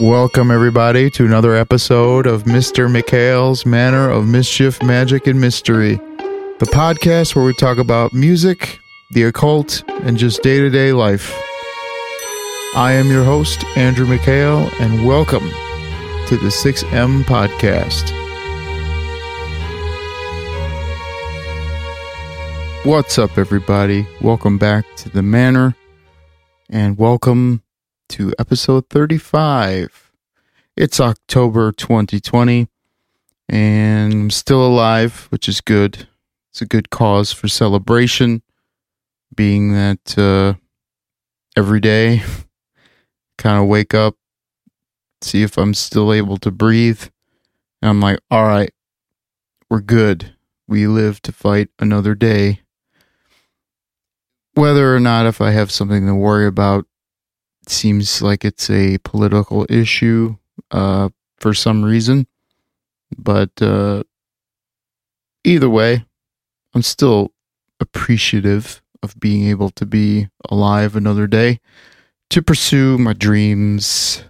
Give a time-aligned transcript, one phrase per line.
[0.00, 2.88] Welcome, everybody, to another episode of Mr.
[2.88, 5.94] McHale's Manor of Mischief, Magic, and Mystery,
[6.58, 8.80] the podcast where we talk about music,
[9.12, 11.32] the occult, and just day to day life.
[12.76, 15.48] I am your host, Andrew McHale, and welcome
[16.28, 18.10] to the 6M Podcast.
[22.84, 24.06] What's up, everybody?
[24.20, 25.74] Welcome back to the Manor,
[26.68, 27.62] and welcome
[28.08, 30.12] to episode 35.
[30.76, 32.68] It's October 2020,
[33.48, 36.08] and I'm still alive, which is good.
[36.50, 38.42] It's a good cause for celebration,
[39.34, 40.54] being that uh,
[41.56, 42.22] every day,
[43.38, 44.16] kind of wake up,
[45.20, 47.02] see if I'm still able to breathe.
[47.82, 48.72] And I'm like, all right,
[49.70, 50.34] we're good.
[50.66, 52.60] We live to fight another day.
[54.54, 56.86] Whether or not if I have something to worry about
[57.70, 60.36] seems like it's a political issue
[60.70, 61.08] uh,
[61.38, 62.26] for some reason.
[63.16, 64.04] But uh,
[65.44, 66.04] either way,
[66.74, 67.32] I'm still
[67.80, 71.60] appreciative of being able to be alive another day
[72.30, 74.24] to pursue my dreams,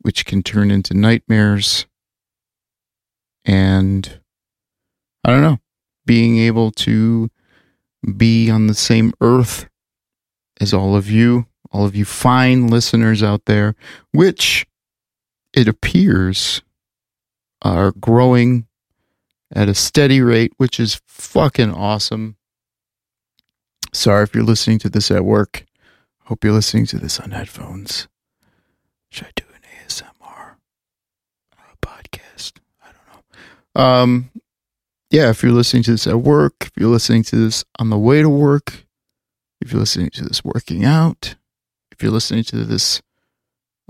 [0.00, 1.86] which can turn into nightmares.
[3.44, 4.20] And
[5.24, 5.58] I don't know,
[6.06, 7.30] being able to
[8.16, 9.68] be on the same earth
[10.60, 13.74] as all of you all of you fine listeners out there,
[14.12, 14.66] which
[15.52, 16.62] it appears
[17.62, 18.66] are growing
[19.52, 22.36] at a steady rate, which is fucking awesome.
[23.92, 25.66] Sorry if you're listening to this at work.
[26.24, 28.06] Hope you're listening to this on headphones.
[29.10, 30.54] Should I do an ASMR
[31.52, 32.52] a podcast?
[32.84, 33.82] I don't know.
[33.82, 34.30] Um,
[35.10, 37.98] yeah, if you're listening to this at work, if you're listening to this on the
[37.98, 38.86] way to work,
[39.60, 41.34] if you're listening to this working out,
[42.00, 43.02] if you're listening to this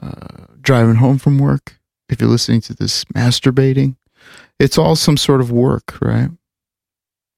[0.03, 3.94] uh, driving home from work, if you're listening to this masturbating,
[4.59, 6.28] it's all some sort of work, right?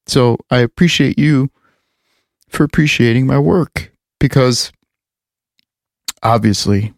[0.06, 1.50] So I appreciate you
[2.48, 4.72] for appreciating my work because
[6.22, 6.94] obviously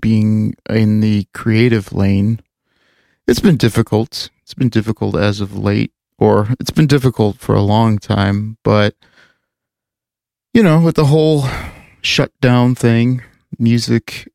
[0.00, 2.38] being in the creative lane,
[3.26, 4.30] it's been difficult.
[4.42, 8.94] It's been difficult as of late, or it's been difficult for a long time, but
[10.54, 11.42] you know, with the whole
[12.06, 13.22] shutdown thing,
[13.58, 14.28] music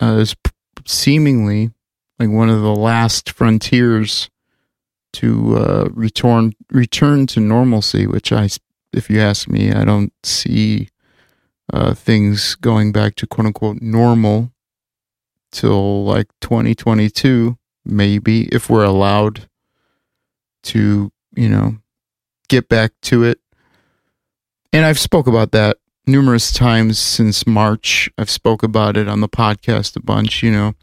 [0.00, 0.52] uh, is p-
[0.86, 1.72] seemingly
[2.18, 4.30] like one of the last frontiers
[5.12, 8.06] to uh, return return to normalcy.
[8.06, 8.48] Which I,
[8.92, 10.88] if you ask me, I don't see
[11.72, 14.52] uh, things going back to quote unquote normal
[15.50, 19.48] till like 2022, maybe if we're allowed
[20.64, 21.78] to, you know,
[22.48, 23.40] get back to it.
[24.72, 28.10] And I've spoke about that numerous times since March.
[28.16, 30.74] I've spoke about it on the podcast a bunch, you know.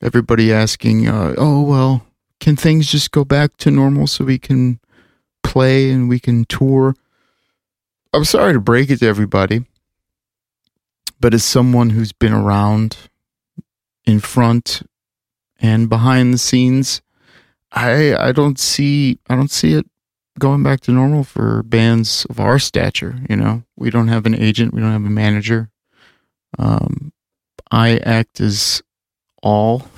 [0.00, 2.06] Everybody asking, uh, "Oh, well,
[2.40, 4.80] can things just go back to normal so we can
[5.42, 6.94] play and we can tour?"
[8.12, 9.64] I'm sorry to break it to everybody,
[11.20, 12.96] but as someone who's been around
[14.04, 14.82] in front
[15.60, 17.02] and behind the scenes,
[17.72, 19.86] I I don't see I don't see it
[20.38, 23.16] going back to normal for bands of our stature.
[23.28, 25.70] You know, we don't have an agent, we don't have a manager.
[26.58, 27.12] Um,
[27.70, 28.82] I act as
[29.42, 29.88] all.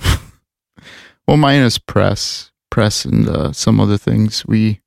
[1.29, 4.45] well, mine is press, press, and uh, some other things.
[4.47, 4.81] We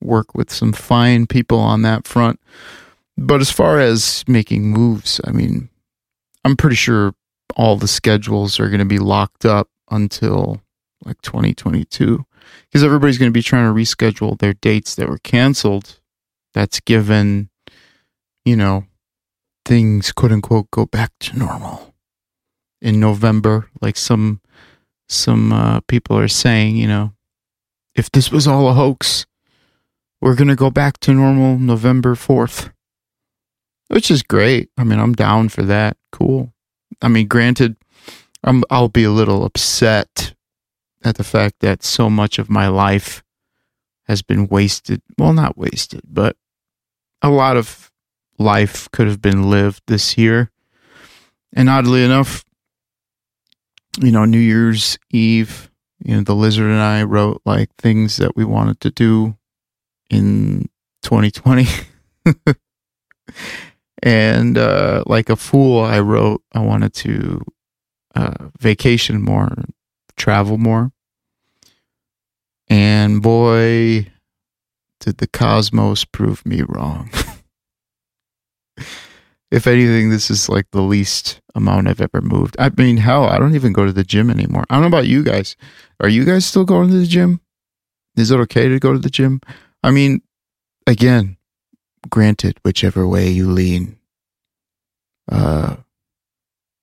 [0.00, 2.40] work with some fine people on that front.
[3.16, 5.70] But as far as making moves, I mean,
[6.44, 7.14] I'm pretty sure
[7.56, 10.60] all the schedules are going to be locked up until
[11.04, 12.24] like 2022
[12.64, 16.00] because everybody's going to be trying to reschedule their dates that were canceled.
[16.52, 17.50] That's given,
[18.44, 18.84] you know,
[19.64, 21.94] things quote unquote go back to normal
[22.80, 24.40] in November, like some
[25.08, 26.76] some uh, people are saying.
[26.76, 27.12] You know,
[27.94, 29.26] if this was all a hoax,
[30.20, 32.70] we're going to go back to normal November fourth,
[33.88, 34.70] which is great.
[34.76, 35.96] I mean, I'm down for that.
[36.12, 36.52] Cool.
[37.02, 37.76] I mean, granted,
[38.44, 40.34] I'm, I'll be a little upset
[41.04, 43.22] at the fact that so much of my life
[44.04, 45.02] has been wasted.
[45.18, 46.36] Well, not wasted, but
[47.22, 47.90] a lot of
[48.38, 50.50] life could have been lived this year.
[51.52, 52.44] And oddly enough,
[54.00, 55.70] you know, New Year's Eve,
[56.04, 59.36] you know, the lizard and I wrote like things that we wanted to do
[60.10, 60.68] in
[61.02, 61.66] 2020.
[64.02, 67.40] and uh, like a fool, I wrote I wanted to
[68.14, 69.54] uh, vacation more,
[70.16, 70.92] travel more.
[72.68, 74.06] And boy,
[75.00, 77.10] did the cosmos prove me wrong.
[79.50, 82.56] if anything, this is like the least amount I've ever moved.
[82.58, 84.64] I mean, hell, I don't even go to the gym anymore.
[84.70, 85.56] I don't know about you guys.
[86.00, 87.40] Are you guys still going to the gym?
[88.16, 89.40] Is it okay to go to the gym?
[89.82, 90.22] I mean,
[90.86, 91.36] again,
[92.08, 93.98] granted, whichever way you lean.
[95.30, 95.76] Uh,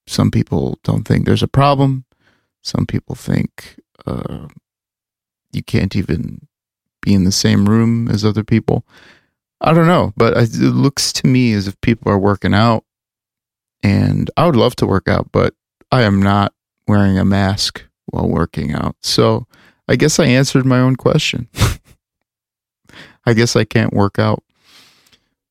[0.08, 2.06] some people don't think there's a problem.
[2.62, 4.48] Some people think uh,
[5.52, 6.48] you can't even
[7.02, 8.86] be in the same room as other people.
[9.60, 12.84] I don't know, but it looks to me as if people are working out,
[13.84, 15.54] and I would love to work out, but
[15.92, 16.54] I am not
[16.88, 18.96] wearing a mask while working out.
[19.02, 19.48] So
[19.88, 21.48] I guess I answered my own question.
[23.26, 24.44] I guess I can't work out.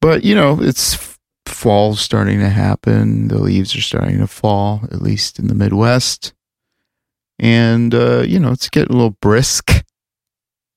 [0.01, 3.29] But, you know, it's fall starting to happen.
[3.29, 6.33] The leaves are starting to fall, at least in the Midwest.
[7.39, 9.80] And, uh, you know, it's getting a little brisk,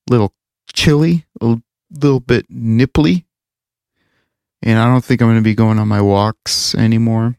[0.08, 0.34] little
[0.72, 1.56] chilly, a
[1.90, 3.24] little bit nipply.
[4.62, 7.36] And I don't think I'm going to be going on my walks anymore.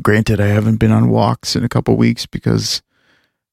[0.00, 2.82] Granted, I haven't been on walks in a couple weeks because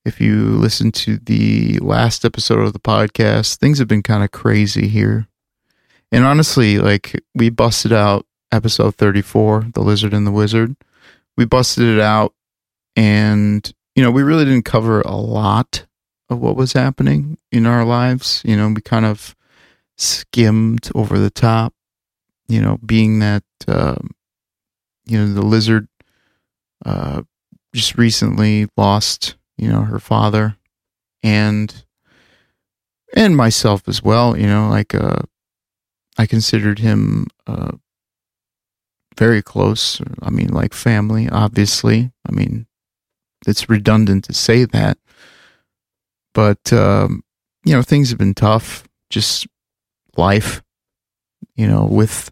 [0.05, 4.31] if you listen to the last episode of the podcast, things have been kind of
[4.31, 5.27] crazy here.
[6.11, 10.75] And honestly, like we busted out episode 34, The Lizard and the Wizard.
[11.35, 12.33] We busted it out
[12.95, 15.85] and you know, we really didn't cover a lot
[16.29, 18.41] of what was happening in our lives.
[18.45, 19.35] You know, we kind of
[19.97, 21.73] skimmed over the top,
[22.47, 24.11] you know, being that, um,
[25.05, 25.87] you know, the lizard
[26.85, 27.21] uh,
[27.73, 30.57] just recently lost, you know, her father
[31.23, 31.83] and
[33.15, 35.21] and myself as well, you know, like uh
[36.17, 37.71] I considered him uh
[39.17, 40.01] very close.
[40.21, 42.11] I mean, like family, obviously.
[42.27, 42.67] I mean,
[43.47, 44.97] it's redundant to say that.
[46.35, 47.23] But, um,
[47.63, 49.47] you know, things have been tough, just
[50.17, 50.61] life,
[51.55, 52.31] you know, with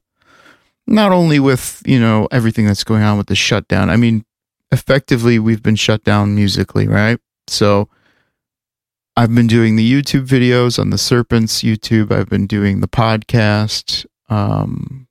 [0.85, 3.89] not only with, you know, everything that's going on with the shutdown.
[3.89, 4.25] I mean,
[4.71, 7.17] effectively, we've been shut down musically, right?
[7.47, 7.89] So
[9.15, 12.11] I've been doing the YouTube videos on the Serpents YouTube.
[12.11, 15.07] I've been doing the podcast, um,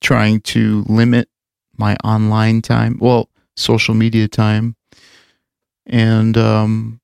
[0.00, 1.28] trying to limit
[1.76, 4.76] my online time, well, social media time
[5.86, 7.00] and um,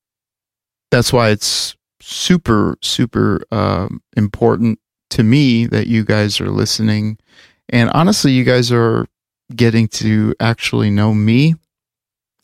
[0.91, 4.79] that's why it's super super um, important
[5.11, 7.19] to me that you guys are listening.
[7.69, 9.07] And honestly you guys are
[9.55, 11.55] getting to actually know me.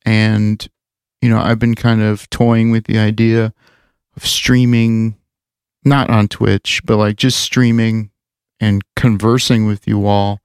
[0.05, 0.67] And
[1.23, 3.53] you know i've been kind of toying with the idea
[4.17, 5.17] of streaming
[5.85, 8.11] not on twitch but like just streaming
[8.61, 10.41] and conversing with you all.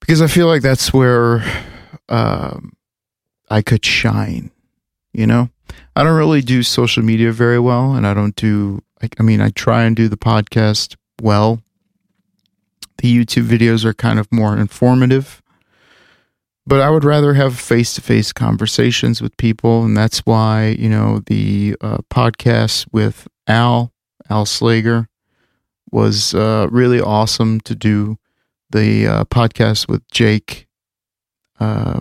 [0.00, 1.44] Because i feel like that's where
[2.08, 2.72] um,
[3.50, 4.50] I could shine.
[5.12, 5.50] You know,
[5.96, 8.82] I don't really do social media very well, and I don't do.
[9.18, 11.60] I mean, I try and do the podcast well.
[12.98, 15.42] The YouTube videos are kind of more informative,
[16.66, 20.88] but I would rather have face to face conversations with people, and that's why you
[20.88, 23.92] know the uh, podcast with Al
[24.28, 25.06] Al Slager
[25.90, 28.18] was uh, really awesome to do.
[28.70, 30.68] The uh, podcast with Jake
[31.58, 32.00] uh,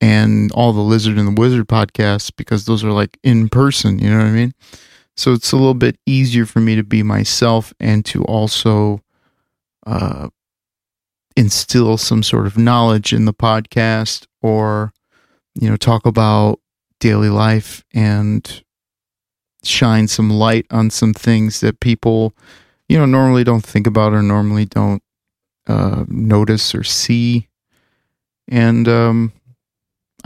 [0.00, 4.10] and all the Lizard and the Wizard podcasts because those are like in person, you
[4.10, 4.52] know what I mean?
[5.16, 9.00] So it's a little bit easier for me to be myself and to also
[9.86, 10.28] uh,
[11.36, 14.92] instill some sort of knowledge in the podcast or,
[15.54, 16.60] you know, talk about
[17.00, 18.62] daily life and
[19.64, 22.34] shine some light on some things that people,
[22.88, 25.02] you know, normally don't think about or normally don't
[25.66, 27.48] uh, notice or see.
[28.48, 29.32] And, um,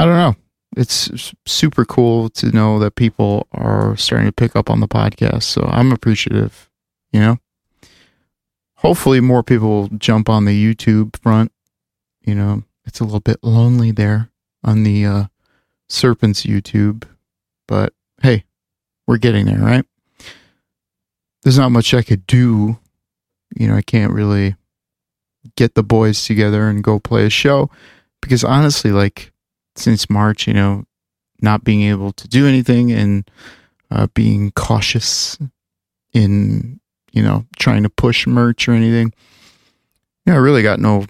[0.01, 0.35] I don't know.
[0.79, 5.43] It's super cool to know that people are starting to pick up on the podcast.
[5.43, 6.71] So I'm appreciative,
[7.13, 7.37] you know.
[8.77, 11.53] Hopefully more people will jump on the YouTube front.
[12.23, 14.31] You know, it's a little bit lonely there
[14.65, 15.25] on the uh,
[15.91, 17.05] Serpents YouTube,
[17.69, 17.93] but
[18.23, 18.45] hey,
[19.07, 19.85] we're getting there, right?
[21.43, 22.79] There's not much I could do.
[23.55, 24.57] You know, I can't really
[25.57, 27.69] get the boys together and go play a show
[28.23, 29.31] because honestly, like
[29.77, 30.85] since March, you know,
[31.41, 33.31] not being able to do anything and
[33.91, 35.39] uh, being cautious
[36.13, 36.81] in,
[37.13, 39.13] you know, trying to push merch or anything.
[40.27, 41.07] You know, I really got no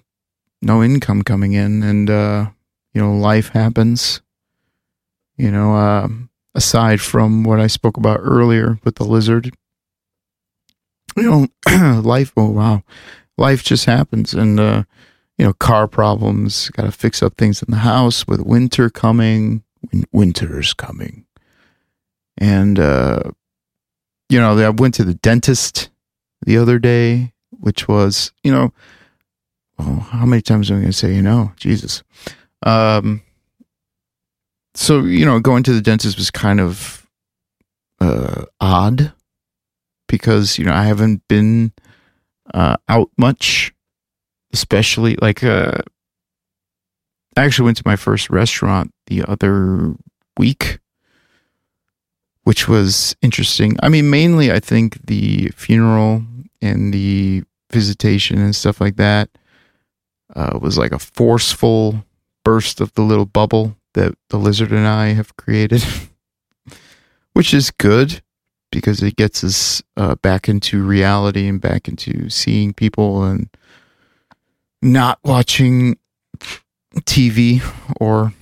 [0.63, 2.51] no income coming in and uh,
[2.93, 4.21] you know, life happens.
[5.37, 6.09] You know, uh,
[6.55, 9.51] aside from what I spoke about earlier with the lizard.
[11.17, 12.83] You know, life oh wow.
[13.37, 14.85] Life just happens and uh
[15.41, 19.63] you know, car problems, got to fix up things in the house with winter coming.
[20.13, 21.25] Winter's coming.
[22.37, 23.23] And, uh,
[24.29, 25.89] you know, I went to the dentist
[26.45, 28.75] the other day, which was, you know,
[29.79, 31.53] how many times am I going to say you know?
[31.57, 32.03] Jesus.
[32.63, 33.23] Um,
[34.75, 37.07] so you know, going to the dentist was kind of
[37.99, 39.15] uh, odd
[40.07, 41.73] because you know I haven't been
[42.53, 43.73] uh, out much,
[44.53, 45.79] especially like uh,
[47.37, 49.95] I actually went to my first restaurant the other
[50.39, 50.79] week,
[52.45, 53.77] which was interesting.
[53.83, 56.25] I mean, mainly I think the funeral
[56.61, 59.31] and the visitation and stuff like that
[60.35, 62.05] uh, was like a forceful
[62.45, 65.85] burst of the little bubble that the lizard and I have created,
[67.33, 68.23] which is good
[68.71, 73.49] because it gets us uh, back into reality and back into seeing people and
[74.83, 75.99] not watching
[77.01, 77.63] TV
[78.01, 78.33] or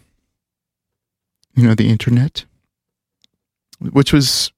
[1.54, 2.44] you know the internet,
[3.80, 4.52] which was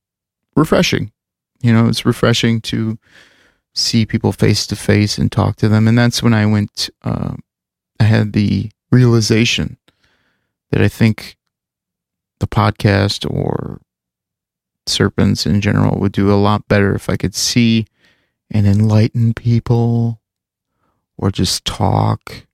[0.57, 1.13] refreshing.
[1.63, 2.99] You know, it's refreshing to
[3.75, 6.91] see people face to face and talk to them, and that's when I went.
[7.03, 7.37] Uh,
[7.99, 9.77] I had the realization
[10.71, 11.37] that I think
[12.39, 13.81] the podcast or
[14.87, 17.87] serpents in general would do a lot better if I could see
[18.51, 20.20] and enlighten people
[21.21, 22.47] or just talk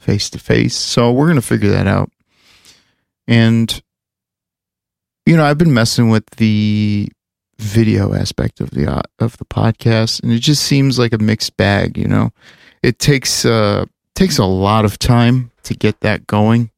[0.00, 0.74] face to face.
[0.74, 2.10] So we're going to figure that out.
[3.28, 3.82] And
[5.26, 7.08] you know, I've been messing with the
[7.58, 11.56] video aspect of the uh, of the podcast and it just seems like a mixed
[11.56, 12.30] bag, you know.
[12.82, 16.70] It takes uh takes a lot of time to get that going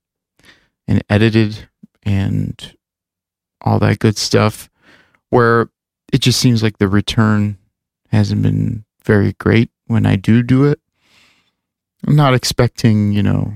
[0.89, 1.69] and edited
[2.03, 2.77] and
[3.61, 4.71] all that good stuff
[5.31, 5.69] where
[6.13, 7.59] it just seems like the return
[8.11, 10.81] hasn't been very great when I do do it.
[12.07, 13.55] I'm not expecting, you know,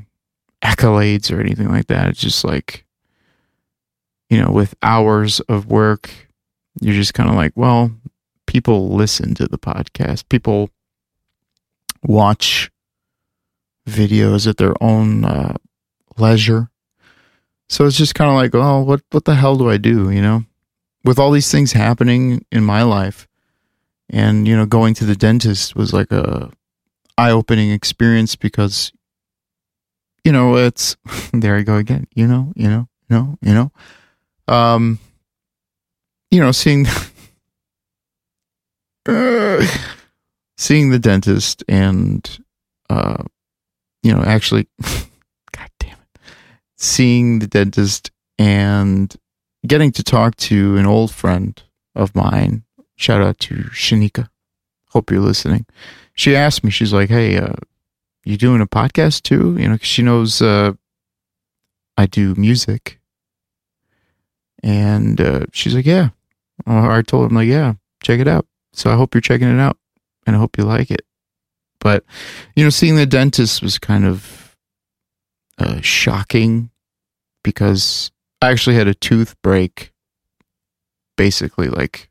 [0.62, 2.08] accolades or anything like that.
[2.08, 2.84] It's just like,
[4.30, 6.10] you know, with hours of work,
[6.80, 7.90] you're just kind of like, well,
[8.46, 10.28] people listen to the podcast.
[10.28, 10.70] People
[12.02, 12.70] watch
[13.86, 15.56] videos at their own uh,
[16.16, 16.70] leisure.
[17.68, 20.10] So it's just kind of like, oh, what what the hell do I do?
[20.10, 20.44] You know,
[21.04, 23.26] with all these things happening in my life,
[24.10, 26.50] and you know, going to the dentist was like a
[27.22, 28.92] eye opening experience because,
[30.24, 30.96] you know, it's
[31.32, 32.06] there I go again.
[32.14, 33.72] You know, you know, you know, you know,
[34.54, 34.98] um,
[36.30, 36.86] you know, seeing.
[40.56, 42.38] seeing the dentist and
[42.88, 43.20] uh,
[44.04, 44.68] you know actually
[45.52, 46.20] god damn it
[46.76, 49.16] seeing the dentist and
[49.66, 51.62] getting to talk to an old friend
[51.94, 52.64] of mine.
[52.96, 54.28] Shout out to Shanika.
[54.90, 55.66] Hope you're listening.
[56.22, 57.54] She asked me, she's like, Hey, uh,
[58.24, 59.56] you doing a podcast too?
[59.58, 60.74] You know, cause she knows, uh,
[61.98, 63.00] I do music.
[64.62, 66.10] And, uh, she's like, yeah.
[66.64, 67.74] Uh, I told him like, yeah,
[68.04, 68.46] check it out.
[68.72, 69.76] So I hope you're checking it out
[70.24, 71.04] and I hope you like it.
[71.80, 72.04] But,
[72.54, 74.56] you know, seeing the dentist was kind of,
[75.58, 76.70] uh, shocking
[77.42, 79.92] because I actually had a tooth break
[81.16, 82.08] basically like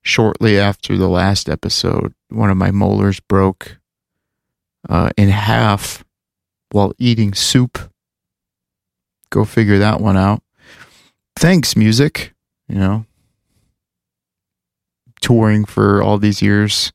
[0.00, 2.14] shortly after the last episode.
[2.34, 3.78] One of my molars broke
[4.88, 6.04] uh, in half
[6.72, 7.78] while eating soup.
[9.30, 10.42] Go figure that one out.
[11.36, 12.34] Thanks, music.
[12.68, 13.06] You know,
[15.20, 16.92] touring for all these years,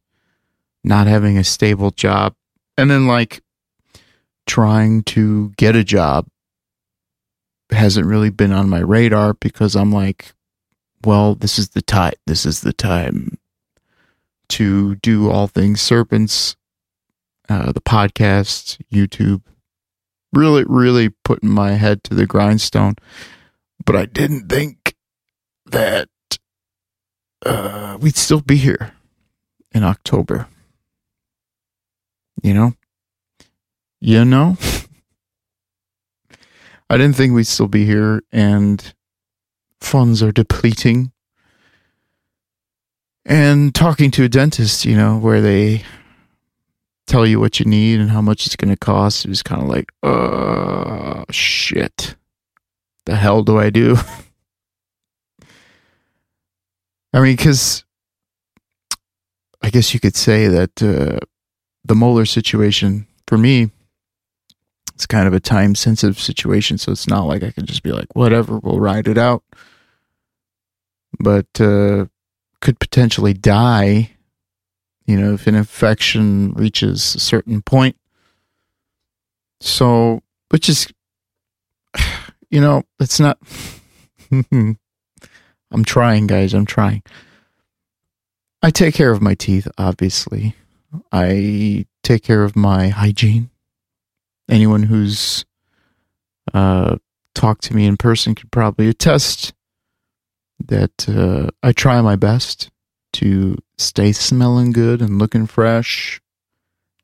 [0.83, 2.33] not having a stable job,
[2.77, 3.41] and then like
[4.47, 6.27] trying to get a job
[7.71, 10.33] hasn't really been on my radar because I'm like,
[11.05, 12.13] well, this is the time.
[12.25, 13.37] This is the time
[14.49, 16.55] to do all things serpents,
[17.47, 19.43] uh, the podcast, YouTube.
[20.33, 22.95] Really, really putting my head to the grindstone.
[23.85, 24.95] But I didn't think
[25.65, 26.09] that
[27.45, 28.93] uh, we'd still be here
[29.71, 30.47] in October.
[32.43, 32.73] You know?
[33.99, 34.57] You know?
[36.89, 38.93] I didn't think we'd still be here, and
[39.79, 41.11] funds are depleting.
[43.25, 45.83] And talking to a dentist, you know, where they
[47.05, 49.61] tell you what you need and how much it's going to cost, it was kind
[49.61, 52.15] of like, oh, shit.
[53.05, 53.97] The hell do I do?
[57.13, 57.83] I mean, because
[59.61, 61.19] I guess you could say that uh,
[61.83, 63.71] the molar situation for me
[64.99, 66.77] it's kind of a time sensitive situation.
[66.77, 69.43] So it's not like I can just be like, whatever, we'll ride it out.
[71.21, 72.07] But uh,
[72.61, 74.11] could potentially die,
[75.05, 77.95] you know, if an infection reaches a certain point.
[79.61, 80.87] So, which is,
[82.49, 83.39] you know, it's not.
[85.71, 86.53] I'm trying, guys.
[86.53, 87.03] I'm trying.
[88.61, 90.55] I take care of my teeth, obviously.
[91.11, 93.49] I take care of my hygiene.
[94.49, 95.45] Anyone who's
[96.53, 96.97] uh,
[97.35, 99.53] talked to me in person could probably attest
[100.65, 102.69] that uh, I try my best
[103.13, 106.21] to stay smelling good and looking fresh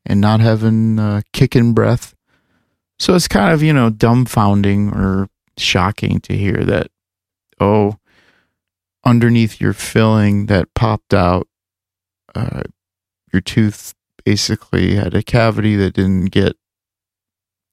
[0.05, 2.13] and not having uh, kicking breath.
[2.99, 6.87] So it's kind of, you know, dumbfounding or shocking to hear that,
[7.59, 7.97] oh,
[9.05, 11.47] underneath your filling that popped out,
[12.33, 12.63] uh,
[13.31, 13.93] your tooth
[14.23, 16.55] basically had a cavity that didn't get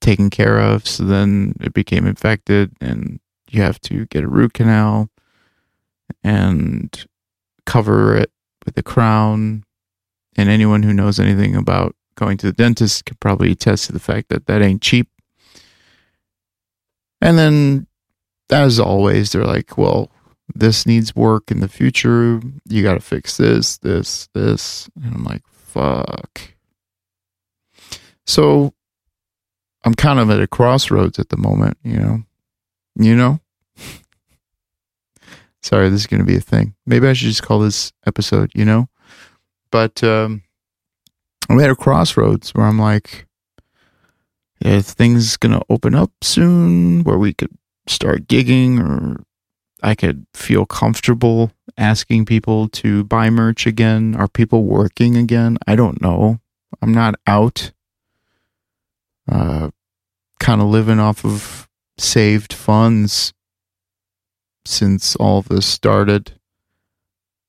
[0.01, 0.87] taken care of.
[0.87, 3.21] So then it became infected and
[3.51, 5.09] you have to get a root canal
[6.23, 7.05] and
[7.67, 8.31] cover it
[8.65, 9.65] with a crown.
[10.37, 14.01] And anyone who knows anything about going to the dentist could probably attest to the
[14.01, 15.09] fact that that ain't cheap.
[17.21, 17.87] And then,
[18.51, 20.11] as always, they're like, well,
[20.55, 22.41] this needs work in the future.
[22.69, 24.89] You got to fix this, this, this.
[25.03, 26.41] And I'm like, fuck.
[28.27, 28.75] So
[29.85, 32.23] I'm kind of at a crossroads at the moment, you know.
[32.97, 33.41] You know?
[35.63, 36.75] Sorry, this is going to be a thing.
[36.87, 38.89] Maybe I should just call this episode, you know?
[39.71, 40.43] But um,
[41.49, 43.27] I'm at a crossroads where I'm like,
[44.61, 47.53] is things going to open up soon where we could
[47.87, 49.25] start gigging or
[49.83, 54.15] I could feel comfortable asking people to buy merch again?
[54.17, 55.59] Are people working again?
[55.67, 56.41] I don't know.
[56.81, 57.73] I'm not out.
[59.31, 59.71] Uh,
[60.41, 63.33] kind of living off of saved funds
[64.65, 66.33] since all this started.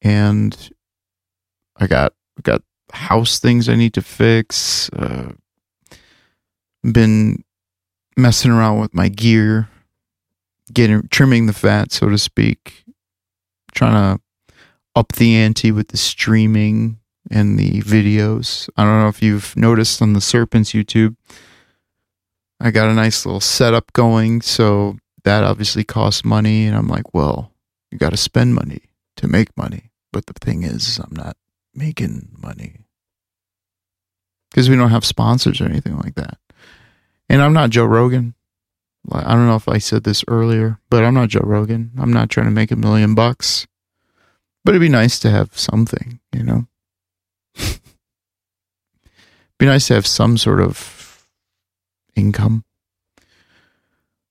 [0.02, 0.72] And
[1.78, 4.90] I got got house things I need to fix.
[4.90, 5.34] Uh,
[6.84, 7.44] been
[8.18, 9.70] messing around with my gear,
[10.74, 12.84] getting trimming the fat, so to speak.
[13.74, 14.22] Trying to
[14.96, 17.00] up the ante with the streaming
[17.32, 18.70] and the videos.
[18.78, 21.16] I don't know if you've noticed on the Serpents YouTube.
[22.60, 26.66] I got a nice little setup going, so that obviously costs money.
[26.66, 27.52] And I'm like, well,
[27.92, 28.82] you got to spend money
[29.18, 29.92] to make money.
[30.12, 31.38] But the thing is, I'm not
[31.74, 32.86] making money
[34.50, 36.38] because we don't have sponsors or anything like that.
[37.28, 38.36] And I'm not Joe Rogan.
[39.12, 41.92] I don't know if I said this earlier, but I'm not Joe Rogan.
[41.98, 43.68] I'm not trying to make a million bucks.
[44.64, 46.68] But it'd be nice to have something, you know?
[49.58, 51.28] be nice to have some sort of
[52.16, 52.64] income.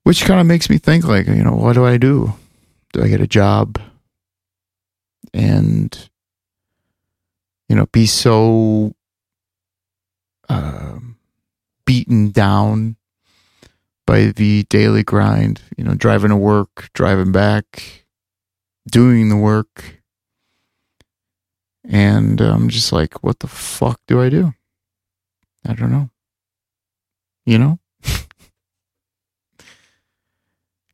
[0.05, 2.35] Which kind of makes me think like, you know, what do I do?
[2.93, 3.81] Do I get a job
[5.33, 6.09] and
[7.73, 8.95] you know, be so
[10.51, 10.99] uh,
[11.87, 12.97] beaten down
[14.07, 18.05] by the daily grind, you know, driving to work, driving back,
[18.91, 20.03] doing the work.
[21.83, 24.53] And I'm just like, what the fuck do I do?
[25.67, 26.11] I don't know.
[27.47, 27.79] You know?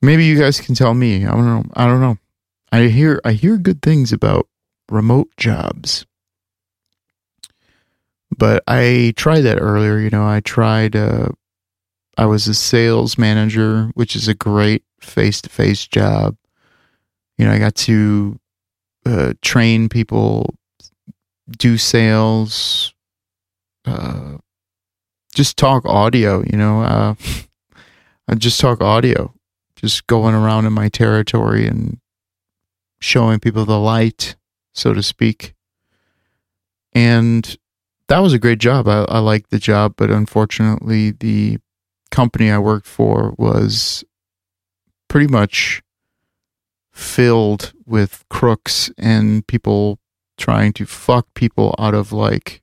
[0.01, 1.27] Maybe you guys can tell me.
[1.27, 1.65] I don't know.
[1.75, 2.19] I don't know.
[2.71, 4.49] I hear I hear good things about
[4.91, 6.07] remote jobs.
[8.37, 11.29] But I tried that earlier, you know, I tried uh
[12.17, 16.37] I was a sales manager, which is a great face-to-face job.
[17.37, 18.41] You know, I got to
[19.07, 20.57] uh, train people,
[21.59, 22.93] do sales,
[23.85, 24.39] uh,
[25.33, 27.15] just talk audio, you know, uh,
[28.29, 29.33] I just talk audio
[29.81, 31.99] just going around in my territory and
[33.01, 34.37] showing people the light,
[34.75, 35.55] so to speak.
[36.93, 37.57] And
[38.09, 38.89] that was a great job.
[38.89, 41.59] I, I liked the job, but unfortunately, the
[42.11, 44.05] company I worked for was
[45.09, 45.83] pretty much
[46.93, 49.99] filled with crooks and people
[50.37, 52.63] trying to fuck people out of like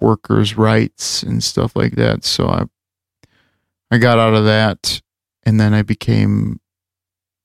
[0.00, 2.24] workers' rights and stuff like that.
[2.24, 2.64] So I
[3.90, 5.00] I got out of that
[5.44, 6.60] and then I became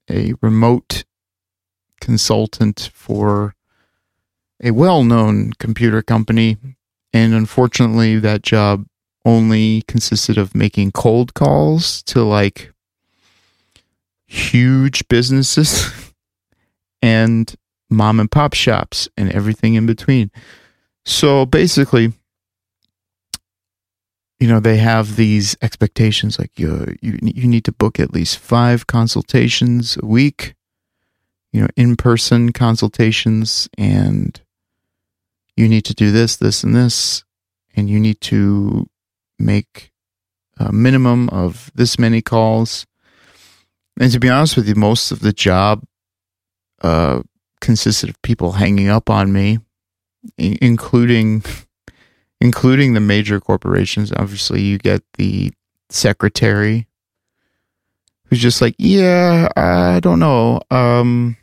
[0.09, 1.03] a remote
[2.01, 3.55] consultant for
[4.61, 6.57] a well known computer company.
[7.13, 8.85] And unfortunately, that job
[9.25, 12.73] only consisted of making cold calls to like
[14.27, 15.91] huge businesses
[17.01, 17.53] and
[17.89, 20.31] mom and pop shops and everything in between.
[21.05, 22.13] So basically,
[24.39, 28.37] you know they have these expectations like you you you need to book at least
[28.37, 30.55] 5 consultations a week
[31.51, 34.41] you know in-person consultations and
[35.55, 37.23] you need to do this this and this
[37.75, 38.87] and you need to
[39.37, 39.91] make
[40.57, 42.85] a minimum of this many calls.
[43.99, 45.83] And to be honest with you most of the job
[46.81, 47.21] uh,
[47.61, 49.59] consisted of people hanging up on me
[50.37, 51.43] including
[52.41, 54.11] including the major corporations.
[54.15, 55.51] Obviously, you get the
[55.89, 56.87] secretary
[58.25, 60.61] who's just like, yeah, I don't know.
[60.69, 61.37] Um,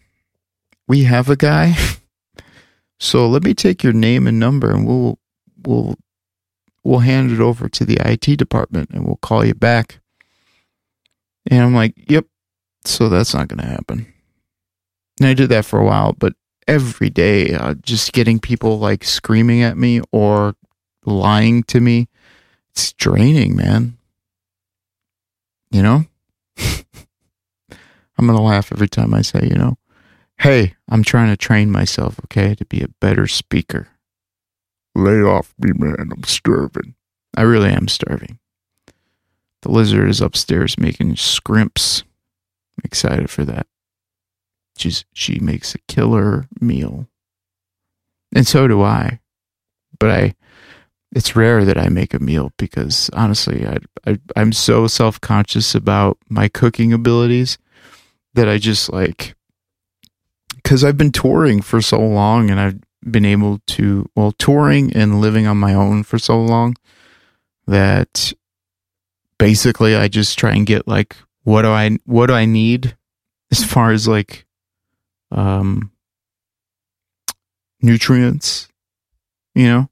[0.88, 1.74] we have a guy.
[3.00, 5.18] so let me take your name and number and we'll,
[5.64, 5.96] we'll,
[6.84, 9.98] we'll hand it over to the IT department and we'll call you back.
[11.50, 12.26] And I'm like, yep.
[12.84, 14.06] So that's not going to happen.
[15.18, 16.34] And I did that for a while, but
[16.68, 20.54] every day, uh, just getting people like screaming at me or
[21.06, 22.08] lying to me,
[22.70, 23.96] it's draining, man.
[25.70, 26.04] You know?
[28.18, 29.78] I'm going to laugh every time I say, you know,
[30.38, 33.88] hey, I'm trying to train myself, okay, to be a better speaker.
[34.94, 36.10] Lay off me, man.
[36.12, 36.94] I'm starving.
[37.36, 38.38] I really am starving.
[39.62, 42.02] The lizard is upstairs making scrimps.
[42.78, 43.66] I'm excited for that.
[44.78, 47.08] She's she makes a killer meal.
[48.34, 49.20] And so do I.
[49.98, 50.34] But I
[51.16, 56.18] it's rare that I make a meal because honestly, I, I I'm so self-conscious about
[56.28, 57.56] my cooking abilities
[58.34, 59.34] that I just like
[60.62, 62.78] cuz I've been touring for so long and I've
[63.10, 66.76] been able to well touring and living on my own for so long
[67.66, 68.34] that
[69.38, 72.94] basically I just try and get like what do I what do I need
[73.50, 74.44] as far as like
[75.30, 75.90] um
[77.80, 78.68] nutrients,
[79.54, 79.88] you know?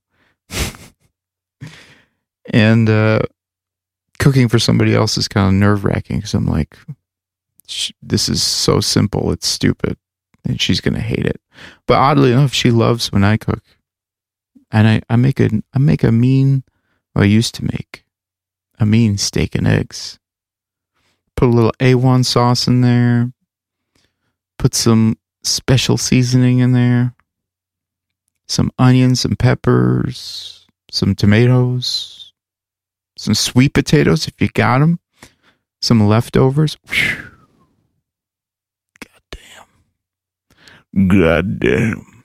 [2.55, 3.21] And uh
[4.21, 6.79] cooking for somebody else is kind of nerve-wracking cuz I'm like
[8.01, 9.99] this is so simple, it's stupid
[10.45, 11.41] and she's to hate it.
[11.87, 13.63] But oddly enough, she loves when I cook.
[14.71, 16.65] And I, I make a I make a mean
[17.15, 18.05] I used to make
[18.79, 20.19] a mean steak and eggs.
[21.37, 23.33] Put a little A1 sauce in there.
[24.59, 27.15] Put some special seasoning in there.
[28.47, 32.24] Some onions, some peppers, some tomatoes,
[33.25, 35.01] some sweet potatoes if you got them.
[35.81, 36.77] Some leftovers.
[39.01, 39.65] Goddamn.
[41.09, 42.23] Goddamn.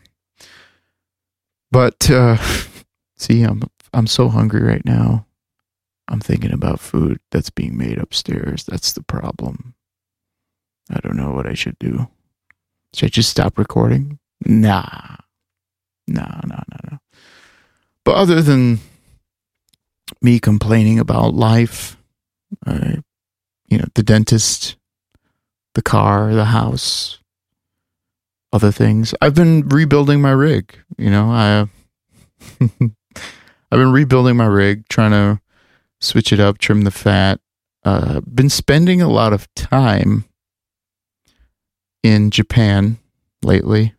[1.71, 2.35] But uh
[3.17, 5.25] see, I'm I'm so hungry right now.
[6.09, 8.65] I'm thinking about food that's being made upstairs.
[8.65, 9.75] That's the problem.
[10.91, 12.09] I don't know what I should do.
[12.93, 14.19] Should I just stop recording?
[14.45, 15.15] Nah.
[16.07, 16.97] Nah, nah, nah, nah.
[18.03, 18.79] But other than
[20.21, 21.97] me complaining about life,
[22.65, 22.97] uh,
[23.69, 24.75] you know, the dentist,
[25.75, 27.19] the car, the house,
[28.51, 30.77] other things, I've been rebuilding my rig.
[30.97, 31.67] You know, I,
[32.61, 35.41] I've been rebuilding my rig, trying to
[36.01, 37.39] switch it up, trim the fat.
[37.83, 40.25] Uh, been spending a lot of time
[42.03, 42.97] in Japan
[43.41, 43.93] lately,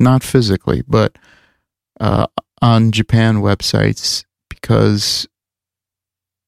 [0.00, 1.16] not physically, but
[2.00, 2.26] uh,
[2.60, 5.26] on Japan websites because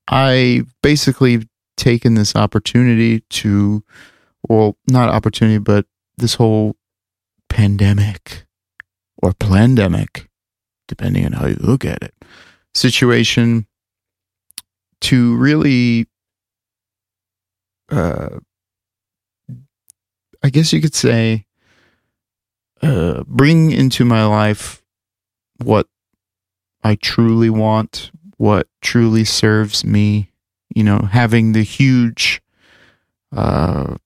[0.08, 3.84] I basically taken this opportunity to,
[4.48, 6.76] well, not opportunity, but this whole
[7.48, 8.46] pandemic
[9.22, 10.28] or pandemic,
[10.86, 12.14] depending on how you look at it,
[12.74, 13.66] situation
[15.00, 16.06] to really
[17.90, 18.38] uh,
[20.42, 21.46] I guess you could say
[22.82, 24.82] uh, bring into my life
[25.62, 25.88] what
[26.84, 30.30] I truly want, what truly serves me.
[30.74, 32.40] You know, having the huge
[33.36, 33.96] uh,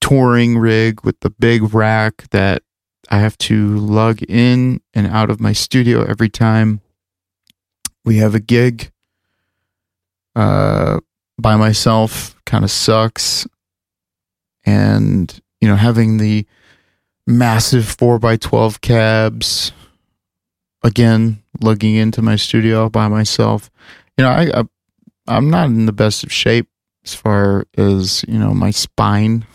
[0.00, 2.62] touring rig with the big rack that
[3.10, 6.80] I have to lug in and out of my studio every time
[8.04, 8.92] we have a gig
[10.36, 11.00] uh,
[11.38, 13.46] by myself kind of sucks.
[14.64, 16.46] And, you know, having the
[17.26, 19.72] massive 4 by 12 cabs,
[20.82, 23.70] again, lugging into my studio by myself.
[24.16, 24.64] You know, I, I
[25.26, 26.68] I'm not in the best of shape
[27.04, 29.46] as far as, you know, my spine.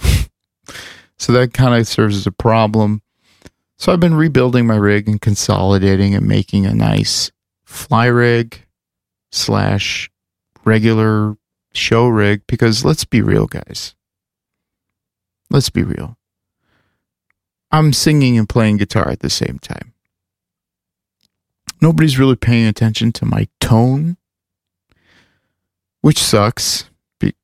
[1.17, 3.01] so that kind of serves as a problem.
[3.77, 7.31] So I've been rebuilding my rig and consolidating and making a nice
[7.65, 8.65] fly rig
[9.31, 10.09] slash
[10.63, 11.35] regular
[11.73, 13.95] show rig because let's be real, guys.
[15.49, 16.17] Let's be real.
[17.71, 19.93] I'm singing and playing guitar at the same time.
[21.81, 24.17] Nobody's really paying attention to my tone,
[26.01, 26.89] which sucks.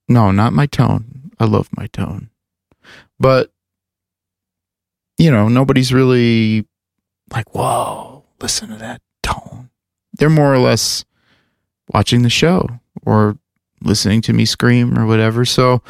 [0.07, 1.31] No, not my tone.
[1.39, 2.29] I love my tone.
[3.19, 3.51] But,
[5.17, 6.65] you know, nobody's really
[7.31, 9.69] like, whoa, listen to that tone.
[10.13, 11.05] They're more or less
[11.93, 12.67] watching the show
[13.05, 13.37] or
[13.81, 15.45] listening to me scream or whatever.
[15.45, 15.81] So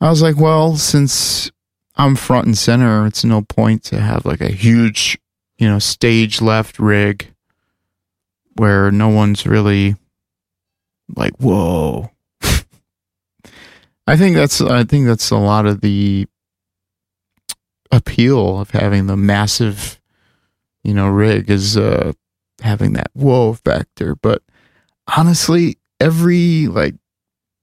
[0.00, 1.50] I was like, well, since
[1.96, 5.18] I'm front and center, it's no point to have like a huge,
[5.56, 7.32] you know, stage left rig.
[8.56, 9.96] Where no one's really
[11.14, 12.10] like, whoa.
[14.06, 16.26] I think that's I think that's a lot of the
[17.92, 20.00] appeal of having the massive,
[20.82, 22.12] you know, rig is uh
[22.62, 24.14] having that whoa factor.
[24.16, 24.42] But
[25.16, 26.94] honestly, every like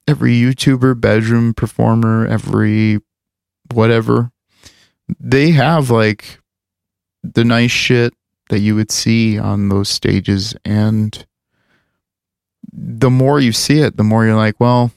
[0.07, 2.99] every YouTuber, bedroom performer, every
[3.71, 4.31] whatever,
[5.19, 6.39] they have like
[7.23, 8.13] the nice shit
[8.49, 11.25] that you would see on those stages and
[12.71, 14.91] the more you see it, the more you're like, well,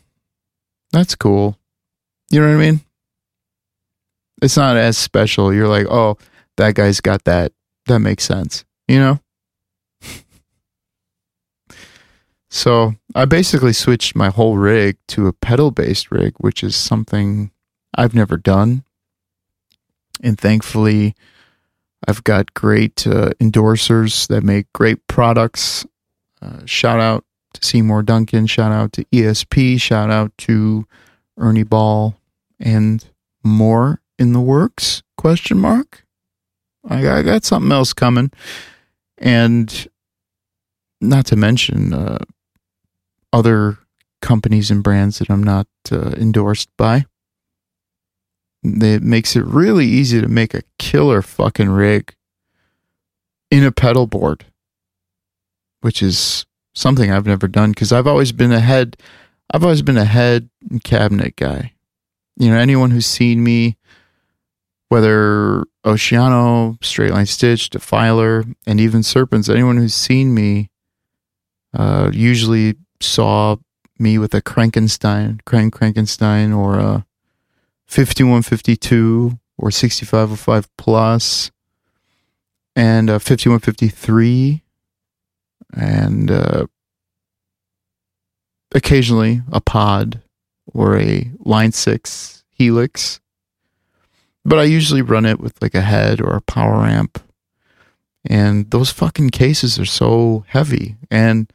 [0.93, 1.59] that's cool.
[2.31, 2.81] You know what I mean?
[4.43, 5.53] It's not as special.
[5.53, 6.17] You're like, oh,
[6.57, 7.53] that guy's got that.
[7.87, 8.65] That makes sense.
[8.89, 9.21] You know?
[12.51, 17.51] so I basically switched my whole rig to a pedal based rig, which is something
[17.95, 18.85] I've never done.
[20.23, 21.15] And thankfully,
[22.07, 25.85] I've got great uh, endorsers that make great products.
[26.41, 28.47] Uh, shout out to Seymour Duncan.
[28.47, 29.81] Shout out to ESP.
[29.81, 30.87] Shout out to
[31.37, 32.17] Ernie Ball
[32.61, 33.05] and
[33.43, 35.03] more in the works?
[35.17, 36.05] Question mark.
[36.89, 38.31] I, I got something else coming,
[39.19, 39.89] and
[41.01, 42.19] not to mention uh,
[43.33, 43.79] other
[44.23, 47.07] companies and brands that I'm not uh, endorsed by.
[48.67, 52.15] It makes it really easy to make a killer fucking rig
[53.51, 54.45] in a pedal board,
[55.81, 58.97] which is something I've never done because I've always been a head.
[59.53, 60.51] I've always been a head
[60.85, 61.73] cabinet guy.
[62.37, 63.77] You know, anyone who's seen me,
[64.89, 70.71] whether Oceano, Straight Line Stitch, Defiler, and even Serpents, anyone who's seen me
[71.73, 73.57] uh, usually saw
[73.99, 77.07] me with a Krankenstein, Krank Krankenstein, or a
[77.87, 81.51] 5152 or 6505 plus,
[82.75, 84.63] and a 5153
[85.75, 86.67] and uh,
[88.75, 90.23] occasionally a pod
[90.73, 93.21] or a line six helix.
[94.45, 97.21] But I usually run it with like a head or a power amp.
[98.29, 100.97] And those fucking cases are so heavy.
[101.11, 101.53] And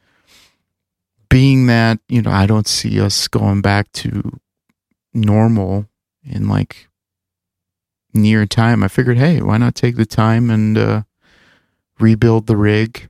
[1.30, 4.40] being that, you know, I don't see us going back to
[5.14, 5.88] normal
[6.24, 6.88] in like
[8.14, 11.02] near time, I figured, hey, why not take the time and uh,
[12.00, 13.10] rebuild the rig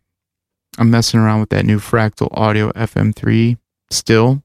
[0.77, 3.57] I'm messing around with that new Fractal Audio FM3
[3.89, 4.43] still.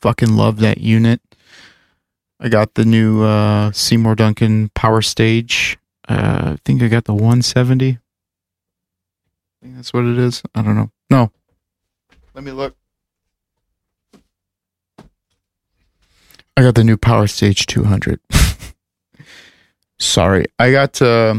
[0.00, 1.20] Fucking love that unit.
[2.38, 5.78] I got the new uh, Seymour Duncan Power Stage.
[6.08, 7.88] Uh, I think I got the 170.
[7.88, 7.98] I
[9.60, 10.42] think that's what it is.
[10.54, 10.90] I don't know.
[11.10, 11.32] No.
[12.34, 12.76] Let me look.
[16.56, 18.18] I got the new Power Stage 200.
[19.98, 20.46] Sorry.
[20.58, 21.34] I got uh,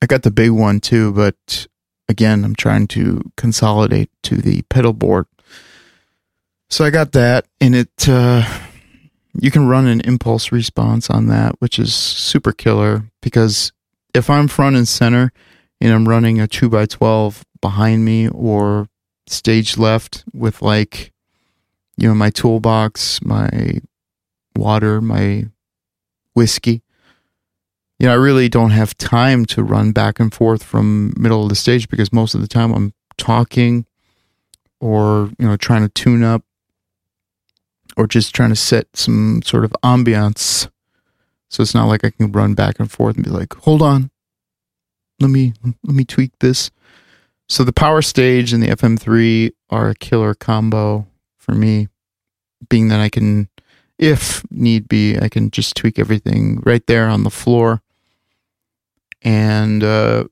[0.00, 1.66] I got the big one too, but
[2.08, 5.26] again, I'm trying to consolidate to the pedal board.
[6.70, 8.42] So I got that, and it uh,
[9.40, 13.72] you can run an impulse response on that, which is super killer because
[14.14, 15.32] if I'm front and center
[15.80, 18.88] and I'm running a two x twelve behind me or
[19.26, 21.12] stage left with like
[21.98, 23.80] you know my toolbox, my
[24.56, 25.46] water, my
[26.34, 26.82] whiskey,
[27.98, 31.48] you know, I really don't have time to run back and forth from middle of
[31.48, 33.86] the stage because most of the time I'm talking
[34.80, 36.44] or, you know, trying to tune up
[37.96, 40.70] or just trying to set some sort of ambiance.
[41.48, 44.10] So it's not like I can run back and forth and be like, "Hold on.
[45.18, 46.70] Let me let me tweak this."
[47.48, 51.08] So the power stage and the FM3 are a killer combo
[51.48, 51.88] for me,
[52.68, 53.48] being that I can
[53.98, 57.82] if need be, I can just tweak everything right there on the floor
[59.22, 60.24] and uh,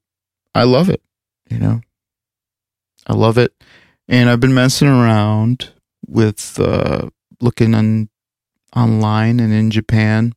[0.55, 1.03] I love it.
[1.51, 1.81] You know,
[3.07, 3.55] I love it,
[4.09, 5.73] and I've been messing around
[6.07, 7.09] with uh,
[7.41, 8.09] looking on
[8.75, 10.35] online and in Japan.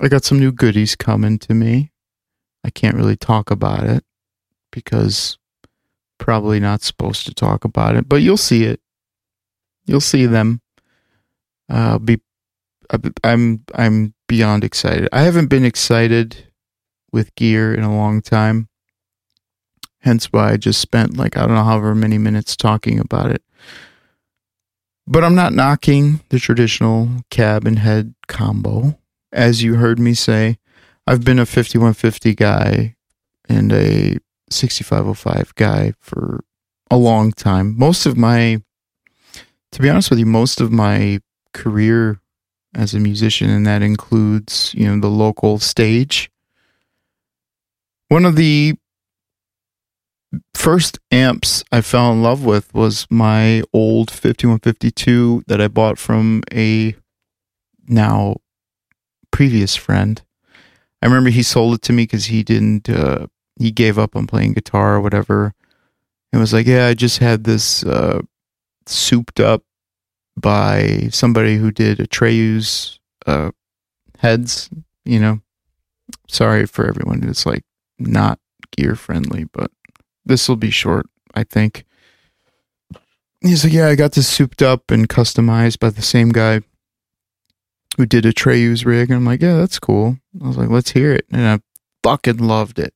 [0.00, 1.92] I got some new goodies coming to me.
[2.64, 4.04] I can't really talk about it
[4.72, 5.38] because
[6.18, 8.80] probably not supposed to talk about it, but you'll see it.
[9.90, 10.60] You'll see them.
[11.68, 12.20] Uh, be
[13.24, 15.08] I'm I'm beyond excited.
[15.12, 16.52] I haven't been excited
[17.12, 18.68] with gear in a long time.
[20.02, 23.42] Hence why I just spent like, I don't know, however many minutes talking about it.
[25.08, 28.96] But I'm not knocking the traditional cab and head combo.
[29.32, 30.58] As you heard me say,
[31.04, 32.94] I've been a 5150 guy
[33.48, 34.18] and a
[34.50, 36.44] 6505 guy for
[36.92, 37.76] a long time.
[37.76, 38.62] Most of my,
[39.72, 41.20] to be honest with you, most of my
[41.52, 42.20] career
[42.74, 46.30] as a musician, and that includes, you know, the local stage
[48.10, 48.74] one of the
[50.52, 56.42] first amps I fell in love with was my old 5152 that I bought from
[56.52, 56.96] a
[57.86, 58.38] now
[59.30, 60.20] previous friend.
[61.00, 63.28] I remember he sold it to me because he didn't, uh,
[63.60, 65.54] he gave up on playing guitar or whatever.
[66.32, 68.22] And was like, yeah, I just had this uh,
[68.86, 69.62] souped up
[70.36, 73.50] by somebody who did Atreyu uh,
[74.18, 74.70] heads,
[75.04, 75.40] you know.
[76.28, 77.64] Sorry for everyone who's like
[77.98, 78.38] not
[78.76, 79.70] gear friendly, but
[80.24, 81.84] this will be short, I think.
[83.40, 86.60] He's like, yeah, I got this souped up and customized by the same guy
[87.96, 89.10] who did Atreyu's rig.
[89.10, 90.18] And I'm like, yeah, that's cool.
[90.42, 91.26] I was like, let's hear it.
[91.32, 91.60] And I
[92.02, 92.94] fucking loved it.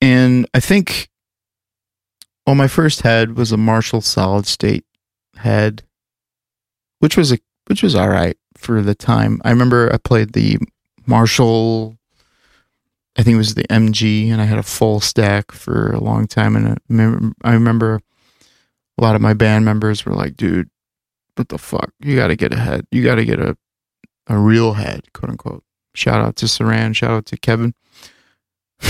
[0.00, 1.08] And I think,
[2.48, 4.86] well, my first head was a Marshall solid state
[5.36, 5.82] head,
[6.98, 9.38] which was a, which was all right for the time.
[9.44, 10.56] I remember I played the
[11.04, 11.98] Marshall
[13.18, 16.26] I think it was the MG, and I had a full stack for a long
[16.26, 16.56] time.
[16.56, 18.00] And uh, I remember
[18.96, 20.70] a lot of my band members were like, "Dude,
[21.34, 21.90] what the fuck?
[22.00, 22.86] You got to get a head.
[22.90, 23.58] You got to get a
[24.26, 26.96] a real head, quote unquote." Shout out to Saran.
[26.96, 27.74] Shout out to Kevin.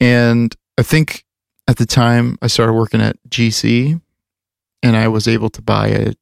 [0.00, 1.26] and I think
[1.70, 4.00] at the time I started working at GC,
[4.82, 6.14] and I was able to buy a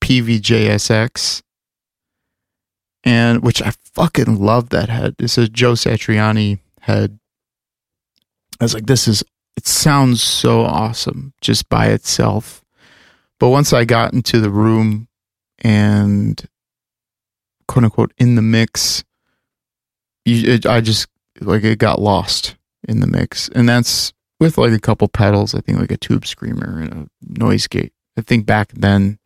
[0.00, 1.42] Peavey JSX
[3.02, 5.16] and which I fucking love that head.
[5.18, 7.18] It's a Joe Satriani head.
[8.60, 9.24] I was like, this is,
[9.56, 12.64] it sounds so awesome just by itself.
[13.40, 15.08] But once I got into the room
[15.58, 16.40] and
[17.66, 19.02] quote unquote in the mix,
[20.24, 21.08] you, it, I just
[21.40, 22.54] like it got lost
[22.86, 23.48] in the mix.
[23.48, 27.42] And that's with like a couple pedals, I think like a tube screamer and a
[27.42, 27.92] noise gate.
[28.16, 29.18] I think back then,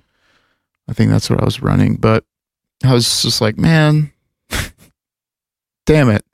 [0.89, 1.97] I think that's what I was running.
[1.97, 2.25] But
[2.85, 4.13] I was just like, man,
[5.87, 6.25] damn it.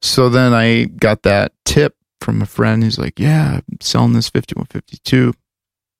[0.00, 4.28] So then I got that tip from a friend who's like, yeah, I'm selling this
[4.28, 5.32] 5152.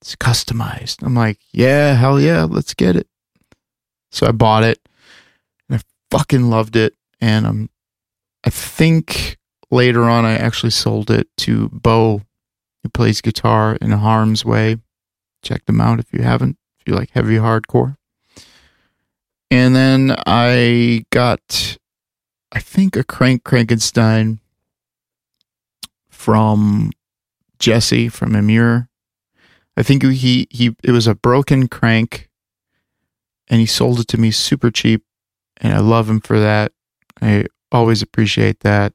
[0.01, 1.03] It's customized.
[1.03, 3.09] I'm like, yeah, hell yeah, let's get it.
[4.13, 4.79] So I bought it
[5.69, 6.95] and I fucking loved it.
[7.21, 7.71] And I'm,
[8.45, 9.38] I think
[9.71, 12.23] later on I actually sold it to Bo,
[12.83, 14.79] who plays guitar in Harm's Way.
[15.43, 17.97] Check them out if you haven't, if you like heavy hardcore.
[19.51, 21.79] And then I got,
[22.53, 24.41] I think, a Krank Krankenstein
[26.11, 26.91] from
[27.59, 28.89] Jesse from Emmure.
[29.77, 32.29] I think he he it was a broken Krank,
[33.49, 35.05] and he sold it to me super cheap,
[35.59, 36.73] and I love him for that.
[37.23, 38.93] I always appreciate that.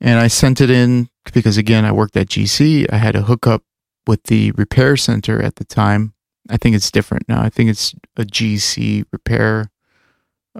[0.00, 2.86] And I sent it in because again I worked at GC.
[2.92, 3.62] I had a hookup
[4.06, 6.14] with the repair center at the time,
[6.50, 7.42] I think it's different now.
[7.42, 9.70] I think it's a GC repair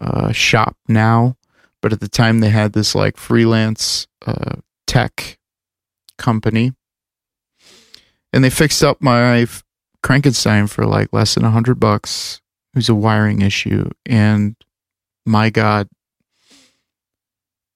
[0.00, 1.36] uh, shop now,
[1.82, 5.38] but at the time they had this like freelance uh, tech
[6.16, 6.72] company,
[8.32, 9.46] and they fixed up my
[10.02, 12.40] Krankenstein for like less than a hundred bucks.
[12.74, 14.56] It was a wiring issue, and
[15.26, 15.88] my God,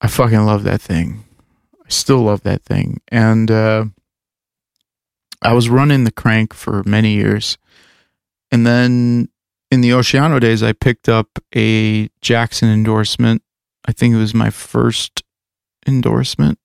[0.01, 1.25] I fucking love that thing.
[1.89, 3.87] Still love that thing, and uh,
[5.43, 7.59] I was running the Krank for many years
[8.51, 9.29] and then
[9.71, 13.43] in the Oceano days, I picked up a Jackson endorsement.
[13.87, 15.23] I think it was my first
[15.87, 16.59] endorsement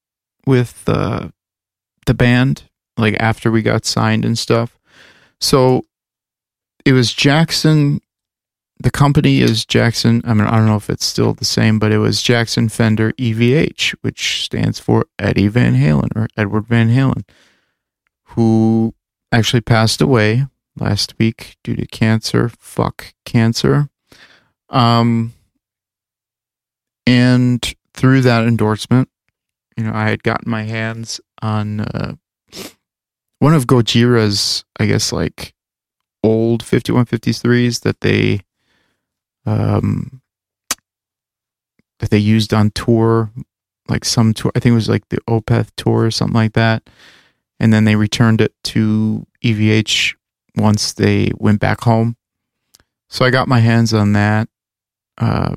[0.45, 1.29] with uh,
[2.05, 2.63] the band,
[2.97, 4.77] like after we got signed and stuff.
[5.39, 5.83] So
[6.85, 8.01] it was Jackson.
[8.83, 10.21] The company is Jackson.
[10.25, 13.13] I mean, I don't know if it's still the same, but it was Jackson Fender
[13.13, 17.23] EVH, which stands for Eddie Van Halen or Edward Van Halen,
[18.31, 18.93] who
[19.31, 22.49] actually passed away last week due to cancer.
[22.59, 23.87] Fuck cancer.
[24.67, 25.31] Um,
[27.07, 29.07] and through that endorsement,
[29.77, 32.15] you know, I had gotten my hands on uh,
[33.39, 35.53] one of Gojira's, I guess, like
[36.21, 38.41] old 5153s that they
[39.45, 40.21] um
[41.99, 43.31] that they used on tour
[43.87, 46.89] like some tour i think it was like the opeth tour or something like that
[47.59, 50.15] and then they returned it to evh
[50.55, 52.15] once they went back home.
[53.09, 54.49] So I got my hands on that
[55.17, 55.55] uh,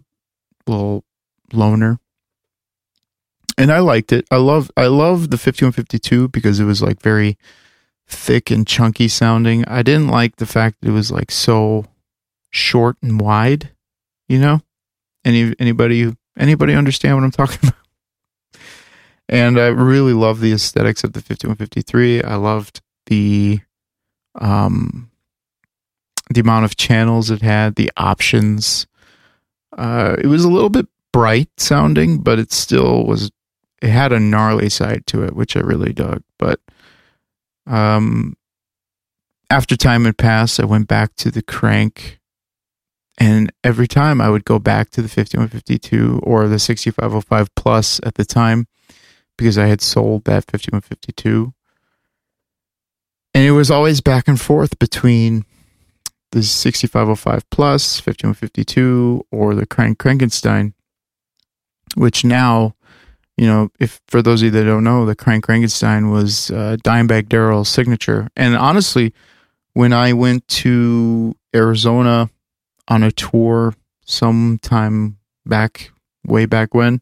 [0.67, 1.05] little
[1.53, 1.99] loaner,
[3.57, 4.27] And I liked it.
[4.31, 7.39] I love I love the 5152 because it was like very
[8.07, 9.65] thick and chunky sounding.
[9.67, 11.87] I didn't like the fact that it was like so
[12.51, 13.71] short and wide,
[14.29, 14.61] you know?
[15.25, 17.75] Any anybody anybody understand what I'm talking about?
[19.29, 22.23] And I really love the aesthetics of the 5153.
[22.23, 23.61] I loved the
[24.37, 25.11] um,
[26.31, 28.87] the amount of channels it had, the options.
[29.77, 33.31] Uh, it was a little bit bright sounding, but it still was
[33.83, 36.23] it had a gnarly side to it, which I really dug.
[36.39, 36.61] But
[37.67, 38.37] um,
[39.51, 42.21] after time had passed, I went back to the crank.
[43.19, 48.17] And every time I would go back to the 5152 or the 6505 plus at
[48.17, 48.67] the time
[49.39, 51.53] because I had sold that 5152.
[53.35, 55.45] And it was always back and forth between
[56.33, 60.73] the 6505 plus, 5152, or the Krank Krankenstein,
[61.95, 62.75] which now,
[63.37, 66.77] you know, if for those of you that don't know, the Krank Krankenstein was uh,
[66.83, 68.29] Dimebag signature.
[68.37, 69.13] And honestly,
[69.75, 72.31] when I went to Arizona
[72.89, 73.75] on a tour
[74.05, 75.91] sometime back,
[76.25, 77.01] way back when,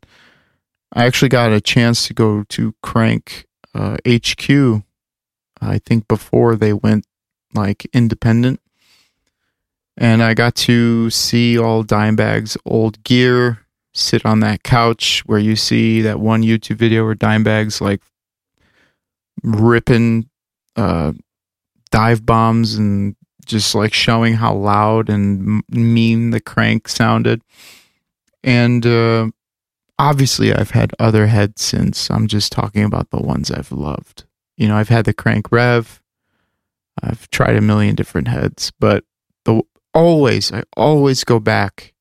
[0.93, 4.83] I actually got a chance to go to Krank uh, HQ.
[5.61, 7.07] I think before they went
[7.55, 8.61] like independent,
[9.97, 13.61] and I got to see all Dimebag's old gear.
[13.97, 18.03] Sit on that couch where you see that one YouTube video where Dimebag's like
[19.45, 20.29] ripping
[20.75, 21.13] uh,
[21.91, 23.15] dive bombs and
[23.45, 27.43] just like showing how loud and mean the Krank sounded.
[28.43, 29.31] And uh,
[29.99, 32.11] obviously, I've had other heads since.
[32.11, 34.25] I'm just talking about the ones I've loved.
[34.57, 36.01] You know, I've had the Krank rev.
[37.03, 39.05] I've tried a million different heads, but
[39.45, 41.93] the always, I always go back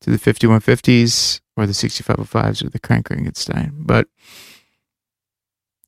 [0.00, 3.72] to the 5150s or the 6505s or the Krank Krankenstein.
[3.86, 4.08] But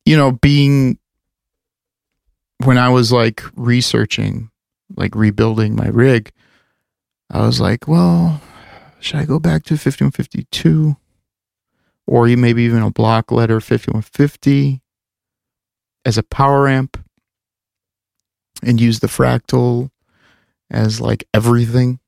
[0.05, 0.99] you know, being
[2.65, 4.51] when I was like researching,
[4.97, 6.33] like rebuilding my rig,
[7.31, 8.41] I was like, well,
[9.01, 10.97] should I go back to 5152?
[12.07, 14.83] Or maybe even a block letter 5150
[16.05, 17.03] as a power amp
[18.63, 19.91] and use the fractal
[20.71, 22.01] as like everything.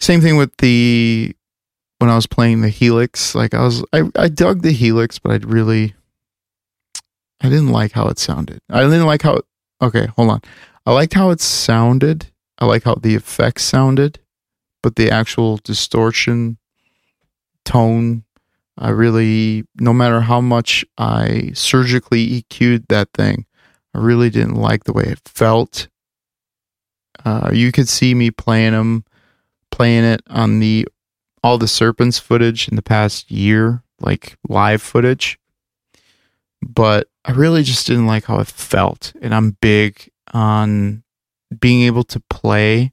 [0.00, 1.34] Same thing with the
[1.98, 5.32] when I was playing the Helix, like I was I, I dug the Helix, but
[5.32, 5.94] I'd really
[7.40, 8.60] I didn't like how it sounded.
[8.68, 9.40] I didn't like how.
[9.80, 10.40] Okay, hold on.
[10.88, 12.28] I liked how it sounded.
[12.58, 14.20] I like how the effects sounded,
[14.82, 16.56] but the actual distortion,
[17.66, 18.24] tone,
[18.78, 23.44] I really, no matter how much I surgically EQ'd that thing,
[23.92, 25.88] I really didn't like the way it felt.
[27.22, 29.04] Uh, you could see me playing them,
[29.70, 30.88] playing it on the
[31.44, 35.38] all the Serpents footage in the past year, like live footage.
[36.62, 39.12] But I really just didn't like how it felt.
[39.20, 41.02] And I'm big on
[41.58, 42.92] being able to play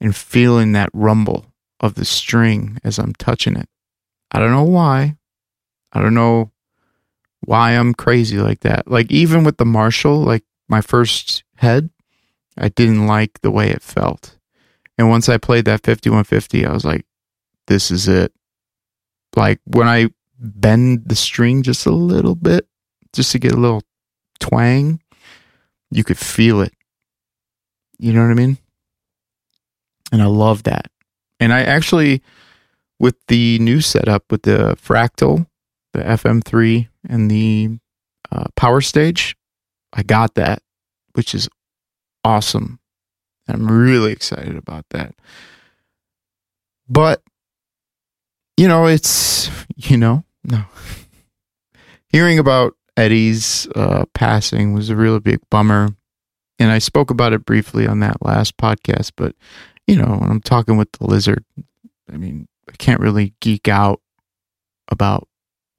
[0.00, 1.46] and feeling that rumble
[1.80, 3.68] of the string as I'm touching it.
[4.30, 5.16] I don't know why.
[5.92, 6.52] I don't know
[7.40, 8.90] why I'm crazy like that.
[8.90, 11.90] Like even with the Marshall, like my first head,
[12.56, 14.36] I didn't like the way it felt.
[14.96, 17.06] And once I played that 5150, I was like,
[17.68, 18.32] this is it.
[19.36, 20.08] Like when I
[20.38, 22.66] bend the string just a little bit,
[23.12, 23.82] just to get a little
[24.40, 25.00] twang,
[25.90, 26.72] you could feel it.
[27.98, 28.58] You know what I mean?
[30.12, 30.90] And I love that.
[31.40, 32.22] And I actually,
[32.98, 35.46] with the new setup with the Fractal,
[35.92, 37.78] the FM3, and the
[38.30, 39.36] uh, Power Stage,
[39.92, 40.62] I got that,
[41.14, 41.48] which is
[42.24, 42.78] awesome.
[43.48, 45.14] I'm really excited about that.
[46.88, 47.22] But,
[48.56, 50.64] you know, it's, you know, no.
[52.10, 55.90] Hearing about Eddie's uh, passing was a really big bummer.
[56.58, 59.36] And I spoke about it briefly on that last podcast, but
[59.86, 61.44] you know, when I'm talking with the lizard,
[62.12, 64.00] I mean, I can't really geek out
[64.88, 65.28] about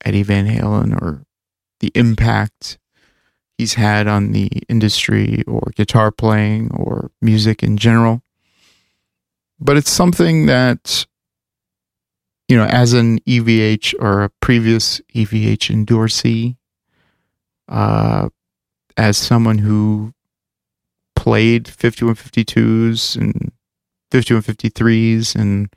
[0.05, 1.25] Eddie Van Halen or
[1.81, 2.77] the impact
[3.57, 8.21] he's had on the industry or guitar playing or music in general.
[9.59, 11.05] But it's something that,
[12.47, 16.55] you know, as an EVH or a previous EVH endorsee,
[17.69, 18.29] uh,
[18.97, 20.13] as someone who
[21.15, 23.51] played 5152s and
[24.11, 25.73] 5153s and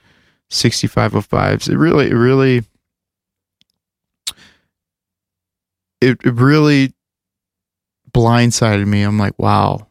[0.51, 2.64] 6505s, it really, it really,
[6.01, 6.93] it, it really
[8.11, 9.03] blindsided me.
[9.03, 9.86] I'm like, wow,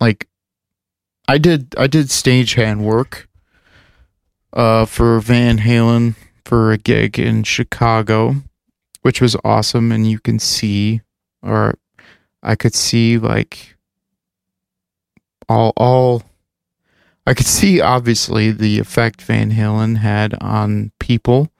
[0.00, 0.28] like
[1.28, 3.28] I did, I did stagehand work,
[4.52, 8.36] uh, for Van Halen for a gig in Chicago
[9.02, 9.92] which was awesome.
[9.92, 11.02] And you can see,
[11.42, 11.74] or
[12.42, 13.76] I could see like
[15.48, 16.22] all, all,
[17.26, 21.52] I could see obviously the effect Van Halen had on people.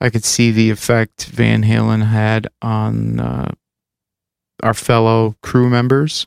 [0.00, 3.52] I could see the effect Van Halen had on uh,
[4.62, 6.26] our fellow crew members.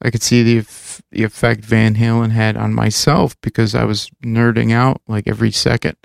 [0.00, 0.66] I could see the
[1.10, 5.96] the effect Van Halen had on myself because I was nerding out like every second.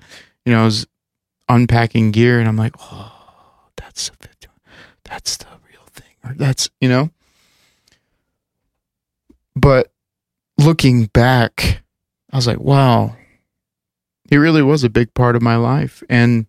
[0.44, 0.86] You know, I was
[1.48, 3.13] unpacking gear and I'm like, oh,
[3.84, 4.10] that's
[5.04, 7.10] that's the real thing, or that's you know.
[9.54, 9.92] But
[10.58, 11.82] looking back,
[12.32, 13.14] I was like, wow,
[14.28, 16.46] he really was a big part of my life, and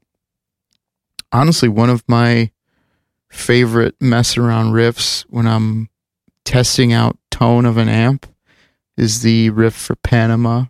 [1.32, 2.52] honestly, one of my
[3.30, 5.90] favorite mess around riffs when I'm
[6.46, 8.28] testing out tone of an amp
[8.98, 10.66] is the riff for Panama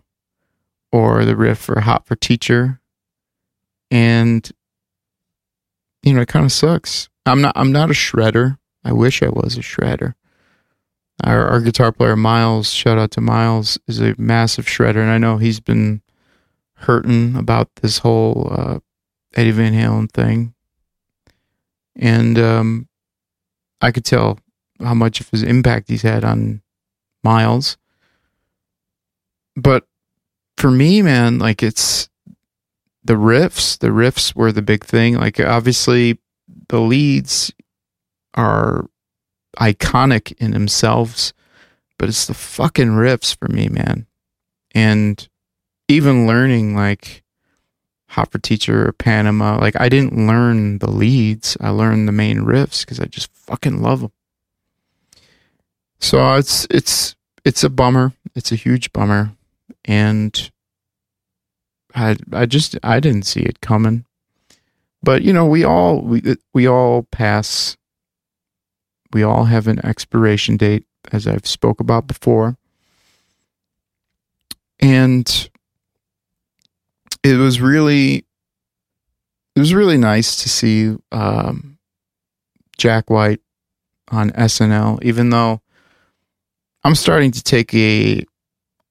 [0.90, 2.80] or the riff for Hot for Teacher.
[3.90, 4.50] And
[6.06, 7.10] you know, it kind of sucks.
[7.26, 8.56] I'm not I'm not a shredder.
[8.84, 10.14] I wish I was a shredder.
[11.24, 15.18] Our, our guitar player Miles, shout out to Miles, is a massive shredder, and I
[15.18, 16.02] know he's been
[16.74, 18.78] hurting about this whole uh,
[19.34, 20.54] Eddie Van Halen thing
[21.98, 22.88] and um,
[23.80, 24.38] I could tell
[24.80, 26.62] how much of his impact he's had on
[27.24, 27.76] Miles.
[29.56, 29.86] But
[30.58, 32.08] for me, man, like it's
[33.06, 33.78] the riffs.
[33.78, 35.16] The riffs were the big thing.
[35.16, 36.18] Like obviously,
[36.68, 37.52] the leads
[38.34, 38.86] are
[39.58, 41.32] iconic in themselves,
[41.98, 44.06] but it's the fucking riffs for me, man.
[44.74, 45.26] And
[45.88, 47.22] even learning like
[48.10, 49.58] Hot for Teacher or Panama.
[49.58, 51.56] Like I didn't learn the leads.
[51.60, 54.12] I learned the main riffs because I just fucking love them.
[55.98, 58.12] So it's it's it's a bummer.
[58.34, 59.32] It's a huge bummer,
[59.84, 60.50] and
[61.96, 64.04] I I just I didn't see it coming.
[65.02, 66.22] But you know we all we
[66.52, 67.76] we all pass.
[69.12, 72.58] We all have an expiration date, as I've spoke about before,
[74.78, 75.48] and
[77.22, 78.26] it was really
[79.54, 81.78] it was really nice to see um,
[82.76, 83.40] Jack White
[84.10, 85.62] on SNL, even though
[86.84, 88.24] I'm starting to take a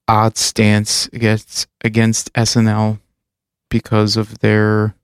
[0.08, 2.99] odd stance against against SNL
[3.70, 4.95] because of their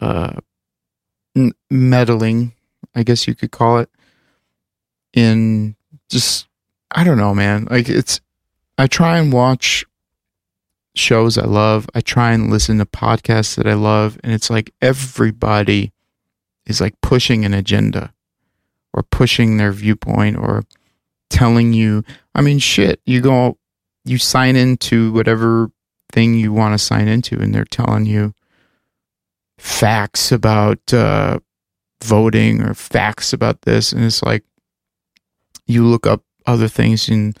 [0.00, 0.34] uh,
[1.70, 2.52] meddling,
[2.94, 3.90] I guess you could call it,
[5.12, 5.76] in
[6.08, 6.46] just
[6.92, 7.66] I don't know, man.
[7.70, 8.20] Like it's
[8.78, 9.84] I try and watch
[10.94, 11.88] shows I love.
[11.94, 14.18] I try and listen to podcasts that I love.
[14.22, 15.92] And it's like everybody
[16.66, 18.12] is like pushing an agenda
[18.92, 20.64] or pushing their viewpoint or
[21.30, 22.04] telling you.
[22.36, 23.56] I mean, shit, you go,
[24.04, 25.70] you sign into whatever
[26.12, 28.34] thing you want to sign into, and they're telling you
[29.58, 31.38] facts about uh,
[32.04, 33.90] voting or facts about this.
[33.90, 34.44] And it's like
[35.66, 37.38] you look up other things and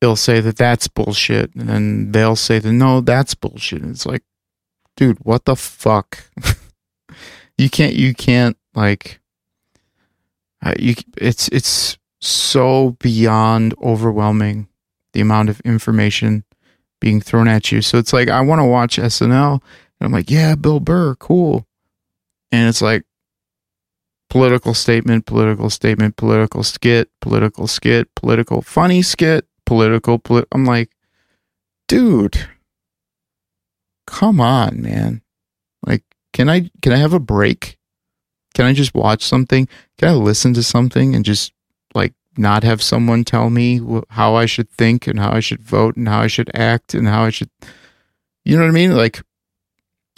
[0.00, 3.82] they'll say that that's bullshit, and then they'll say that no, that's bullshit.
[3.82, 4.24] And it's like,
[4.96, 6.28] dude, what the fuck?
[7.56, 9.20] you can't, you can't like,
[10.60, 10.96] uh, you.
[11.16, 14.68] It's it's so beyond overwhelming
[15.12, 16.44] the amount of information
[17.00, 17.82] being thrown at you.
[17.82, 19.60] So it's like I want to watch SNL, and
[20.00, 21.66] I'm like, yeah, Bill Burr, cool,
[22.50, 23.04] and it's like
[24.30, 30.18] political statement, political statement, political skit, political skit, political funny skit, political.
[30.18, 30.90] Polit- I'm like,
[31.88, 32.48] dude,
[34.06, 35.22] come on, man.
[35.86, 36.02] Like,
[36.32, 37.78] can I can I have a break?
[38.54, 39.68] Can I just watch something?
[39.98, 41.52] Can I listen to something and just
[41.96, 43.80] like not have someone tell me
[44.10, 47.08] how I should think and how I should vote and how I should act and
[47.08, 47.50] how I should,
[48.44, 48.94] you know what I mean?
[48.94, 49.22] Like,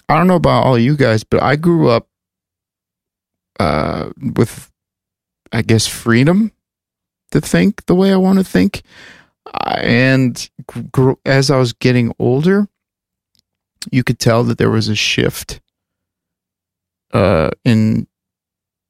[0.09, 2.09] I don't know about all you guys, but I grew up
[3.61, 4.71] uh, with,
[5.53, 6.53] I guess, freedom
[7.31, 8.83] to think the way I want to think
[9.67, 10.49] and
[10.93, 12.69] gr- as I was getting older,
[13.91, 15.61] you could tell that there was a shift
[17.13, 18.07] uh, in,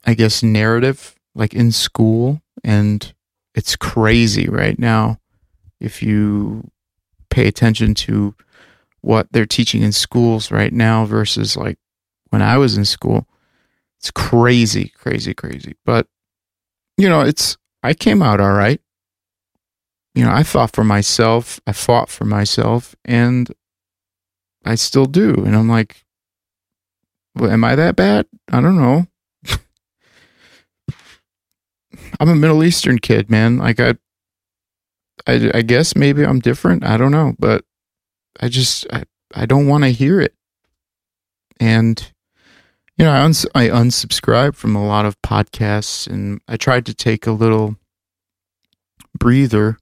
[0.05, 2.41] I guess, narrative, like in school.
[2.65, 3.13] And
[3.55, 5.19] it's crazy right now
[5.81, 6.71] if you
[7.31, 8.35] pay attention to
[9.01, 11.79] what they're teaching in schools right now versus like
[12.31, 13.27] when I was in school.
[13.99, 15.75] It's crazy, crazy, crazy.
[15.85, 16.07] But,
[16.97, 18.81] you know, it's, I came out all right
[20.19, 23.49] you know, I thought for myself, I fought for myself, and
[24.65, 25.33] I still do.
[25.33, 26.05] And I'm like,
[27.37, 28.27] well, am I that bad?
[28.51, 29.07] I don't know.
[32.21, 33.59] I'm a Middle Eastern kid, man.
[33.59, 33.95] Like I,
[35.27, 36.85] I, I guess maybe I'm different.
[36.85, 37.65] I don't know, but
[38.41, 39.05] I just I,
[39.35, 40.35] I don't want to hear it.
[41.61, 42.13] And
[42.97, 46.95] you know, I, uns- I unsubscribed from a lot of podcasts, and I tried to
[46.95, 47.77] take a little
[49.17, 49.79] breather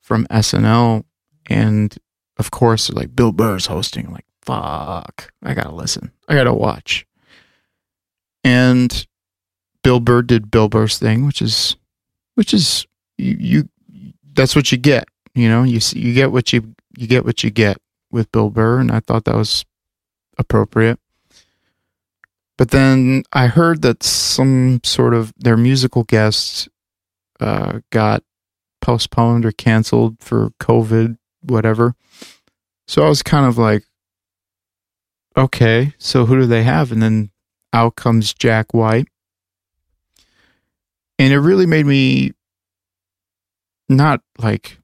[0.00, 1.04] from SNL,
[1.48, 1.96] and
[2.38, 4.10] of course, like Bill Burr's hosting.
[4.10, 7.06] like, fuck, I gotta listen, I gotta watch.
[8.42, 9.06] And
[9.82, 11.76] Bill Burr did Bill Burr's thing, which is,
[12.34, 12.86] which is
[13.18, 13.68] you, you
[14.32, 15.08] that's what you get.
[15.34, 17.78] You know, you see, you get what you you get what you get
[18.10, 19.64] with Bill Burr, and I thought that was
[20.38, 20.98] appropriate.
[22.58, 26.68] But then I heard that some sort of their musical guests
[27.40, 28.22] uh, got
[28.82, 31.94] postponed or canceled for COVID, whatever.
[32.86, 33.84] So I was kind of like,
[35.36, 36.92] okay, so who do they have?
[36.92, 37.30] And then
[37.72, 39.08] out comes Jack White.
[41.20, 42.32] And it really made me
[43.90, 44.78] not like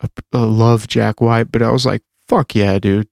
[0.00, 3.06] a, a love Jack White, but I was like, fuck yeah, dude.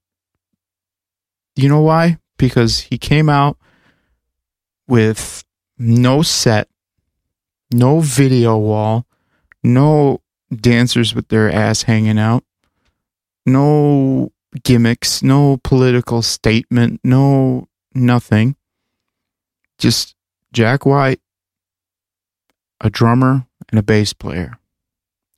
[1.55, 2.17] You know why?
[2.39, 3.59] Because he came out
[4.87, 5.43] with
[5.77, 6.67] no set,
[7.71, 9.05] no video wall,
[9.63, 12.43] no dancers with their ass hanging out,
[13.45, 14.31] no
[14.63, 18.55] gimmicks, no political statement, no nothing.
[19.77, 20.15] Just
[20.51, 21.19] Jack White,
[22.83, 24.59] a drummer, and a bass player.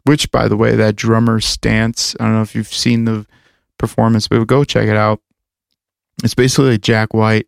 [0.04, 3.26] Which, by the way, that drummer stance, I don't know if you've seen the
[3.78, 5.22] performance, but go check it out.
[6.24, 7.48] It's basically like Jack White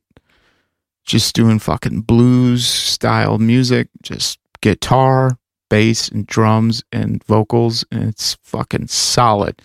[1.06, 5.38] just doing fucking blues style music, just guitar,
[5.70, 9.62] bass, and drums and vocals, and it's fucking solid.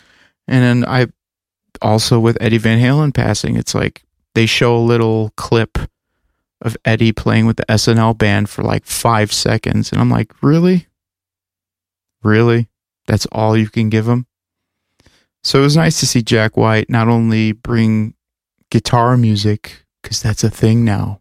[0.46, 1.06] And then I
[1.80, 4.04] also with Eddie Van Halen passing, it's like
[4.34, 5.78] they show a little clip
[6.62, 9.92] of Eddie playing with the SNL band for like five seconds.
[9.92, 10.86] And I'm like, really?
[12.22, 12.68] Really?
[13.06, 14.26] That's all you can give him?
[15.42, 18.14] So it was nice to see Jack White not only bring
[18.70, 21.20] guitar music, because that's a thing now.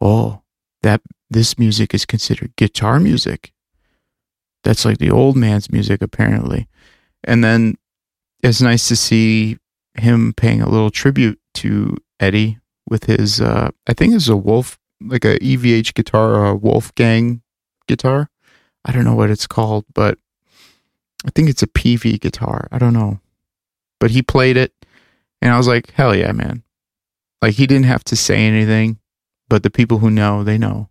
[0.00, 0.42] Oh,
[0.82, 1.00] that
[1.30, 3.52] this music is considered guitar music.
[4.64, 6.68] That's like the old man's music, apparently.
[7.24, 7.76] And then
[8.42, 9.56] it's nice to see
[9.94, 12.58] him paying a little tribute to Eddie
[12.88, 17.42] with his uh I think it's a Wolf like a EVH guitar, a Wolfgang
[17.86, 18.30] guitar.
[18.84, 20.18] I don't know what it's called, but
[21.26, 22.68] I think it's a Peavey guitar.
[22.72, 23.20] I don't know.
[24.00, 24.72] But he played it
[25.42, 26.62] and I was like, "Hell yeah, man."
[27.42, 28.98] Like he didn't have to say anything,
[29.48, 30.88] but the people who know, they know.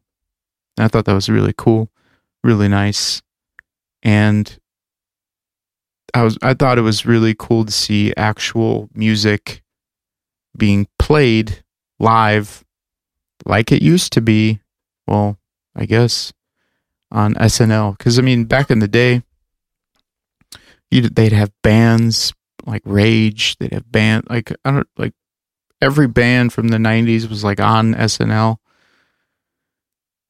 [0.77, 1.89] And I thought that was really cool,
[2.43, 3.21] really nice.
[4.03, 4.57] And
[6.13, 9.63] I was I thought it was really cool to see actual music
[10.55, 11.63] being played
[11.99, 12.63] live
[13.45, 14.59] like it used to be.
[15.07, 15.37] Well,
[15.75, 16.33] I guess
[17.11, 19.23] on SNL because I mean back in the day,
[20.91, 22.33] they'd have bands
[22.65, 23.57] like Rage.
[23.57, 25.13] They'd have band like I don't like
[25.81, 28.57] every band from the '90s was like on SNL.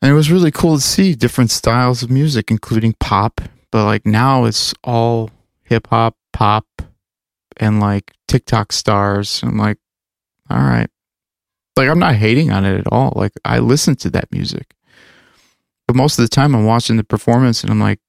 [0.01, 3.41] And it was really cool to see different styles of music, including pop.
[3.71, 5.31] But like now it's all
[5.63, 6.65] hip hop, pop,
[7.57, 9.41] and like TikTok stars.
[9.43, 9.79] I'm like,
[10.49, 10.89] all right.
[11.77, 13.13] Like, I'm not hating on it at all.
[13.15, 14.73] Like, I listen to that music.
[15.87, 17.99] But most of the time, I'm watching the performance and I'm like,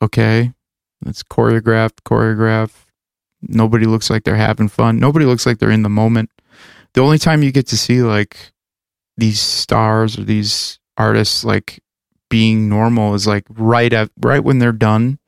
[0.00, 0.52] okay,
[1.04, 2.84] it's choreographed, choreographed.
[3.42, 4.98] Nobody looks like they're having fun.
[4.98, 6.30] Nobody looks like they're in the moment.
[6.94, 8.52] The only time you get to see like
[9.16, 11.82] these stars or these artists like
[12.30, 15.18] being normal is like right at right when they're done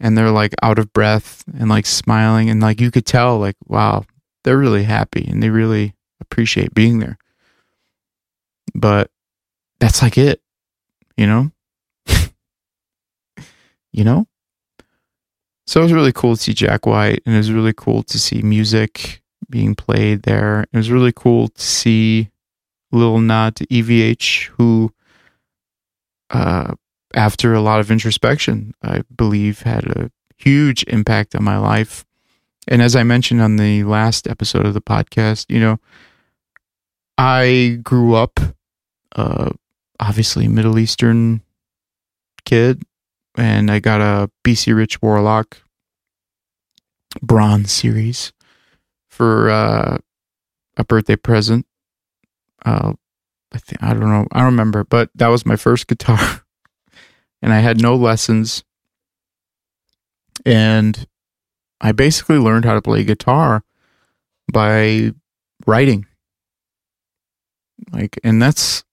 [0.00, 3.56] and they're like out of breath and like smiling and like you could tell like
[3.66, 4.04] wow
[4.44, 7.18] they're really happy and they really appreciate being there.
[8.74, 9.10] But
[9.78, 10.42] that's like it
[11.20, 11.52] you know?
[13.92, 14.26] You know?
[15.66, 18.20] So it was really cool to see jack white and it was really cool to
[18.20, 20.64] see music being played there.
[20.72, 22.30] It was really cool to see
[22.92, 24.92] little nod to evh who
[26.30, 26.74] uh
[27.14, 32.04] after a lot of introspection, I believe had a huge impact on my life.
[32.68, 35.80] And as I mentioned on the last episode of the podcast, you know,
[37.22, 38.40] I grew up,
[39.14, 39.50] uh,
[40.00, 41.42] obviously Middle Eastern
[42.46, 42.82] kid,
[43.36, 45.58] and I got a BC Rich Warlock
[47.20, 48.32] bronze series
[49.10, 49.98] for uh,
[50.78, 51.66] a birthday present.
[52.64, 52.94] Uh,
[53.52, 56.42] I think I don't know, I don't remember, but that was my first guitar.
[57.42, 58.64] and I had no lessons.
[60.46, 61.06] And
[61.82, 63.62] I basically learned how to play guitar
[64.50, 65.10] by
[65.66, 66.06] writing.
[67.92, 68.84] Like, and that's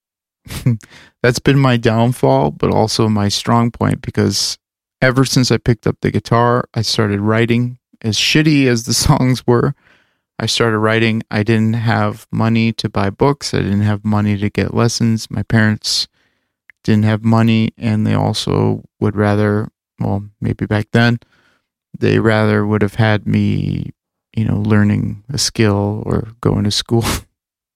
[1.23, 4.57] that's been my downfall, but also my strong point because
[5.01, 7.79] ever since I picked up the guitar, I started writing.
[8.01, 9.73] As shitty as the songs were,
[10.39, 11.23] I started writing.
[11.31, 13.53] I didn't have money to buy books.
[13.53, 15.29] I didn't have money to get lessons.
[15.31, 16.07] My parents
[16.87, 19.69] didn't have money and they also would rather
[19.99, 21.19] well maybe back then
[21.99, 23.91] they rather would have had me
[24.37, 27.03] you know learning a skill or going to school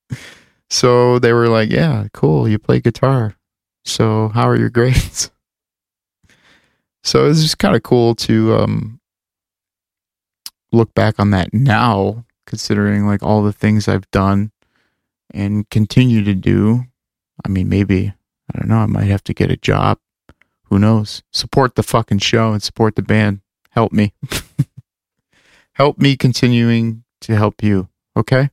[0.72, 3.36] so they were like yeah cool you play guitar
[3.86, 5.30] so how are your grades
[7.04, 9.00] so it's just kind of cool to um
[10.72, 14.52] look back on that now considering like all the things I've done
[15.34, 16.84] and continue to do.
[17.46, 18.14] I mean, maybe,
[18.54, 19.98] I don't know, I might have to get a job.
[20.66, 21.24] Who knows?
[21.32, 23.42] Support the fucking show and support the band.
[23.72, 24.14] Help me.
[25.74, 27.88] help me continuing to help you.
[28.16, 28.50] Okay.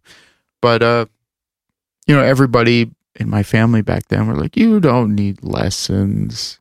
[0.62, 1.06] But, uh,
[2.08, 6.58] you know, everybody in my family back then were like, you don't need lessons.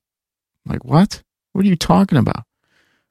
[0.65, 1.23] I'm like, what?
[1.53, 2.43] What are you talking about?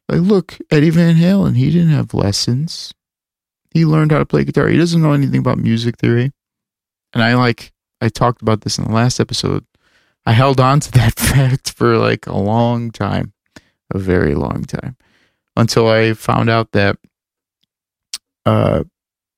[0.08, 2.92] Like, look, Eddie Van Halen, he didn't have lessons.
[3.70, 4.68] He learned how to play guitar.
[4.68, 6.32] He doesn't know anything about music theory.
[7.12, 9.64] And I like, I talked about this in the last episode.
[10.26, 13.32] I held on to that fact for like a long time,
[13.92, 14.96] a very long time,
[15.56, 16.98] until I found out that
[18.44, 18.84] uh,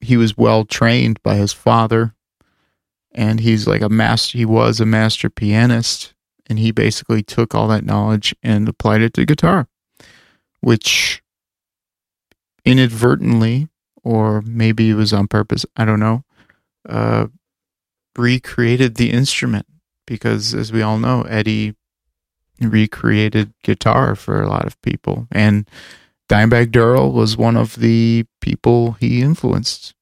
[0.00, 2.14] he was well trained by his father,
[3.12, 4.38] and he's like a master.
[4.38, 6.14] He was a master pianist,
[6.48, 9.68] and he basically took all that knowledge and applied it to guitar,
[10.60, 11.22] which
[12.64, 13.68] inadvertently,
[14.02, 16.24] or maybe it was on purpose, I don't know,
[16.88, 17.26] uh,
[18.16, 19.66] recreated the instrument
[20.06, 21.74] because, as we all know, Eddie
[22.60, 25.28] recreated guitar for a lot of people.
[25.30, 25.68] And
[26.28, 29.94] Dimebag Darrell was one of the people he influenced.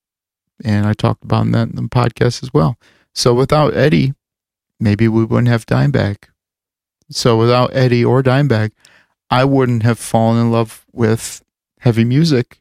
[0.64, 2.76] And I talked about that in the podcast as well.
[3.16, 4.12] So without Eddie,
[4.78, 6.16] maybe we wouldn't have Dimebag.
[7.10, 8.72] So without Eddie or Dimebag,
[9.30, 11.42] I wouldn't have fallen in love with
[11.80, 12.60] heavy music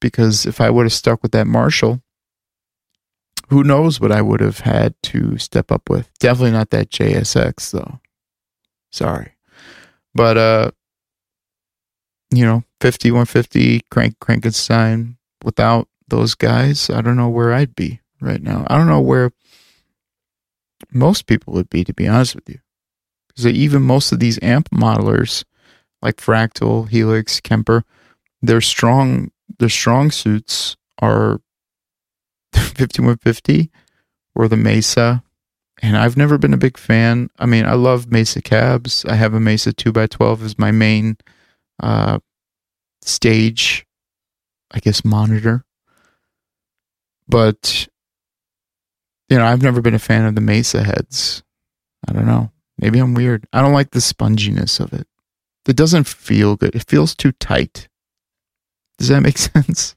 [0.00, 2.00] because if I would have stuck with that Marshall,
[3.48, 6.08] who knows what I would have had to step up with.
[6.20, 7.98] Definitely not that JSX though.
[8.92, 9.32] Sorry.
[10.14, 10.70] But uh
[12.30, 18.40] you know, 5150 Krank Krankenstein without those guys, I don't know where I'd be right
[18.40, 18.64] now.
[18.68, 19.32] I don't know where
[20.94, 22.58] most people would be to be honest with you.
[23.28, 25.44] Because even most of these amp modelers
[26.02, 27.84] like Fractal, Helix, Kemper,
[28.42, 31.40] their strong their strong suits are
[32.54, 33.70] 5150
[34.34, 35.22] or the Mesa.
[35.80, 37.28] And I've never been a big fan.
[37.38, 39.04] I mean, I love Mesa cabs.
[39.04, 41.16] I have a Mesa 2x12 as my main
[41.82, 42.20] uh,
[43.02, 43.84] stage,
[44.70, 45.64] I guess, monitor.
[47.28, 47.88] But,
[49.28, 51.42] you know, I've never been a fan of the Mesa heads.
[52.08, 52.50] I don't know.
[52.78, 53.46] Maybe I'm weird.
[53.52, 55.06] I don't like the sponginess of it.
[55.66, 56.74] It doesn't feel good.
[56.74, 57.88] It feels too tight.
[58.98, 59.94] Does that make sense?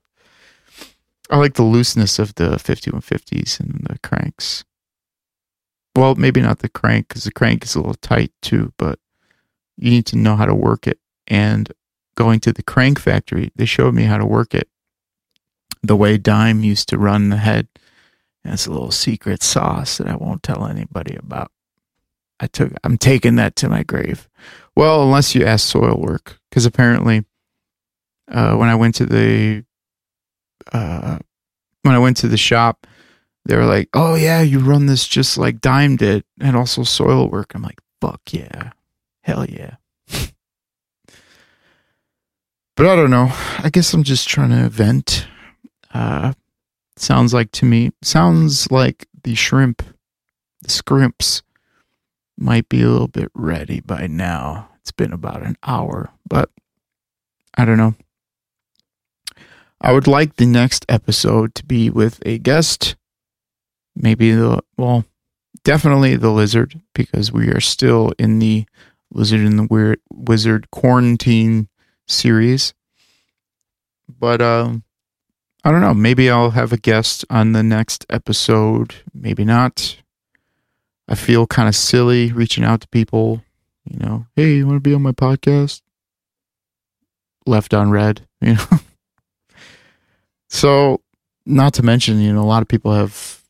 [1.29, 4.63] I like the looseness of the 5150s and the Kranks.
[5.95, 8.99] Well, maybe not the Krank because the Krank is a little tight too, but
[9.77, 10.99] you need to know how to work it.
[11.27, 11.71] And
[12.15, 14.69] going to the Krank factory, they showed me how to work it
[15.81, 17.67] the way Dime used to run the head.
[18.45, 21.51] It's a little secret sauce that I won't tell anybody about.
[22.39, 24.29] I took, I'm taking that to my grave.
[24.75, 27.25] Well, unless you ask Soilwork, because apparently,
[28.29, 29.63] uh, when I went to the
[30.73, 31.19] uh,
[31.83, 32.87] when I went to the shop,
[33.45, 37.53] they were like, "Oh yeah, you run this just like Dime did, and also Soilwork."
[37.53, 38.71] I'm like, "Fuck yeah,
[39.21, 39.75] hell yeah."
[42.75, 43.29] but I don't know.
[43.59, 45.27] I guess I'm just trying to vent.
[45.93, 46.33] Uh,
[46.97, 49.83] sounds like to me, sounds like the shrimp,
[50.61, 51.41] the scrimps,
[52.37, 54.69] might be a little bit ready by now.
[54.81, 56.49] It's been about an hour, but
[57.57, 57.95] I don't know.
[59.81, 62.95] I would like the next episode to be with a guest.
[63.95, 65.05] Maybe the, well,
[65.63, 68.65] definitely the lizard, because we are still in the
[69.11, 71.69] Lizard and the Weird Wizard quarantine
[72.07, 72.73] series.
[74.07, 74.83] But um,
[75.65, 75.95] I don't know.
[75.95, 78.93] Maybe I'll have a guest on the next episode.
[79.15, 79.97] Maybe not.
[81.07, 83.41] I feel kind of silly reaching out to people.
[83.83, 85.81] You know, hey, you want to be on my podcast?
[87.47, 88.27] Left on red.
[88.41, 88.79] You know.
[90.49, 91.01] So,
[91.47, 93.41] not to mention, you know, a lot of people have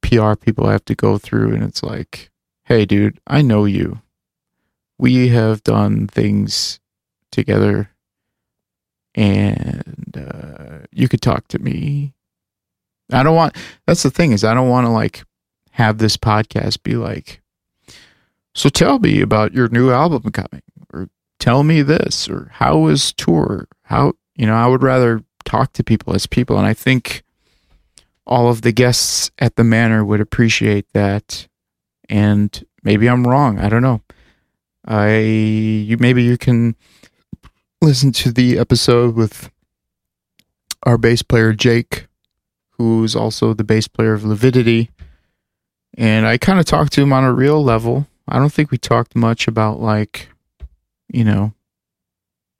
[0.00, 2.30] PR people have to go through, and it's like,
[2.64, 4.02] hey, dude, I know you.
[4.98, 6.80] We have done things
[7.30, 7.90] together,
[9.14, 12.14] and uh, you could talk to me.
[13.10, 13.56] I don't want,
[13.86, 15.24] that's the thing, is I don't want to like
[15.72, 17.40] have this podcast be like,
[18.54, 21.08] so tell me about your new album coming, or
[21.38, 23.66] tell me this, or how was tour?
[23.84, 26.56] How, you know, I would rather talk to people as people.
[26.58, 27.22] And I think
[28.26, 31.48] all of the guests at the manor would appreciate that.
[32.08, 33.58] And maybe I'm wrong.
[33.58, 34.00] I don't know.
[34.84, 36.76] I you maybe you can
[37.82, 39.50] listen to the episode with
[40.84, 42.06] our bass player Jake,
[42.70, 44.88] who's also the bass player of Lividity.
[45.98, 48.06] And I kind of talked to him on a real level.
[48.28, 50.28] I don't think we talked much about like,
[51.08, 51.54] you know,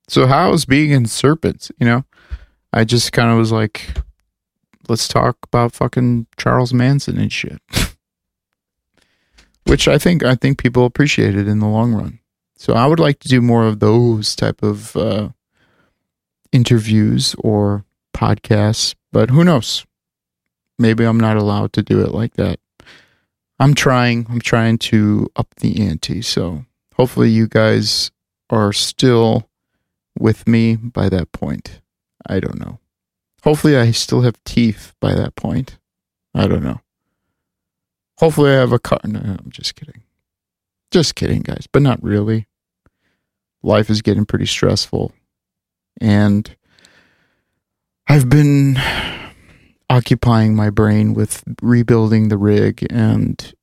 [0.08, 2.04] so how's being in Serpents, you know?
[2.72, 3.94] I just kind of was like,
[4.88, 7.62] let's talk about fucking Charles Manson and shit.
[9.66, 12.18] Which I think I think people appreciated in the long run.
[12.62, 15.30] So I would like to do more of those type of uh,
[16.52, 17.84] interviews or
[18.14, 19.84] podcasts, but who knows?
[20.78, 22.60] Maybe I'm not allowed to do it like that.
[23.58, 24.28] I'm trying.
[24.30, 26.22] I'm trying to up the ante.
[26.22, 28.12] So hopefully you guys
[28.48, 29.48] are still
[30.16, 31.80] with me by that point.
[32.28, 32.78] I don't know.
[33.42, 35.78] Hopefully I still have teeth by that point.
[36.32, 36.80] I don't know.
[38.20, 39.00] Hopefully I have a car.
[39.04, 40.02] No, I'm just kidding.
[40.92, 42.46] Just kidding, guys, but not really.
[43.62, 45.12] Life is getting pretty stressful.
[46.00, 46.54] And
[48.08, 48.76] I've been
[49.88, 53.54] occupying my brain with rebuilding the rig and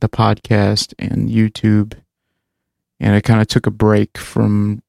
[0.00, 1.94] the podcast and YouTube.
[3.00, 4.82] And I kind of took a break from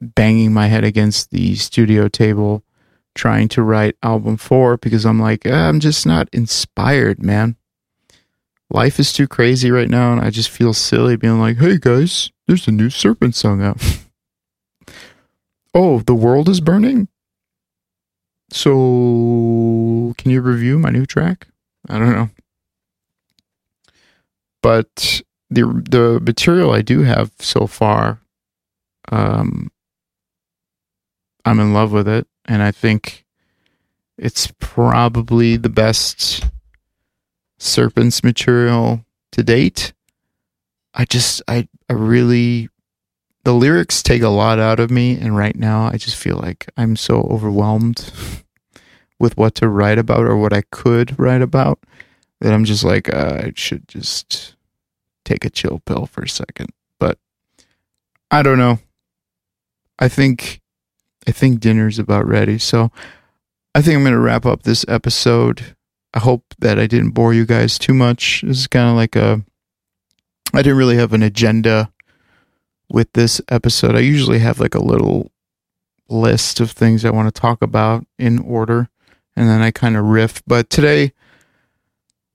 [0.00, 2.64] banging my head against the studio table
[3.14, 7.56] trying to write album four because I'm like, ah, I'm just not inspired, man.
[8.70, 12.30] Life is too crazy right now, and I just feel silly being like, hey guys,
[12.46, 13.82] there's a new Serpent song out.
[15.74, 17.08] oh, the world is burning?
[18.52, 21.48] So, can you review my new track?
[21.88, 22.30] I don't know.
[24.62, 28.20] But the the material I do have so far,
[29.10, 29.72] um,
[31.44, 33.24] I'm in love with it, and I think
[34.16, 36.44] it's probably the best
[37.62, 39.92] Serpents material to date.
[40.94, 42.68] I just I I really
[43.44, 46.68] the lyrics take a lot out of me and right now I just feel like
[46.76, 48.12] I'm so overwhelmed
[49.18, 51.78] with what to write about or what I could write about
[52.40, 54.56] that I'm just like uh, I should just
[55.24, 56.70] take a chill pill for a second.
[56.98, 57.18] But
[58.30, 58.78] I don't know.
[59.98, 60.60] I think
[61.28, 62.58] I think dinner's about ready.
[62.58, 62.90] So
[63.74, 65.76] I think I'm going to wrap up this episode.
[66.14, 68.42] I hope that I didn't bore you guys too much.
[68.42, 69.42] This is kind of like a
[70.52, 71.92] I didn't really have an agenda
[72.88, 73.94] with this episode.
[73.94, 75.30] I usually have like a little
[76.08, 78.88] list of things I want to talk about in order
[79.36, 81.12] and then I kind of riff, but today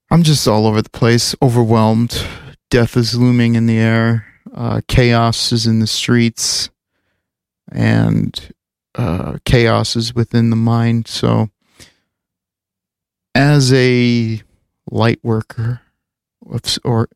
[0.10, 2.26] I'm just all over the place, overwhelmed.
[2.70, 4.26] Death is looming in the air.
[4.54, 6.70] Uh, chaos is in the streets,
[7.72, 8.54] and
[8.96, 11.08] uh, chaos is within the mind.
[11.08, 11.50] So,
[13.36, 14.42] as a
[14.90, 15.82] light worker
[16.84, 17.08] or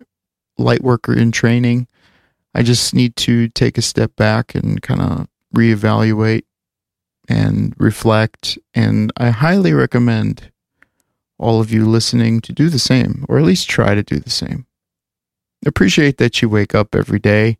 [0.57, 1.87] light worker in training,
[2.53, 6.43] I just need to take a step back and kind of reevaluate
[7.27, 8.59] and reflect.
[8.75, 10.51] And I highly recommend
[11.39, 14.29] all of you listening to do the same, or at least try to do the
[14.29, 14.67] same.
[15.65, 17.57] Appreciate that you wake up every day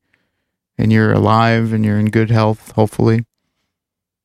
[0.78, 3.26] and you're alive and you're in good health, hopefully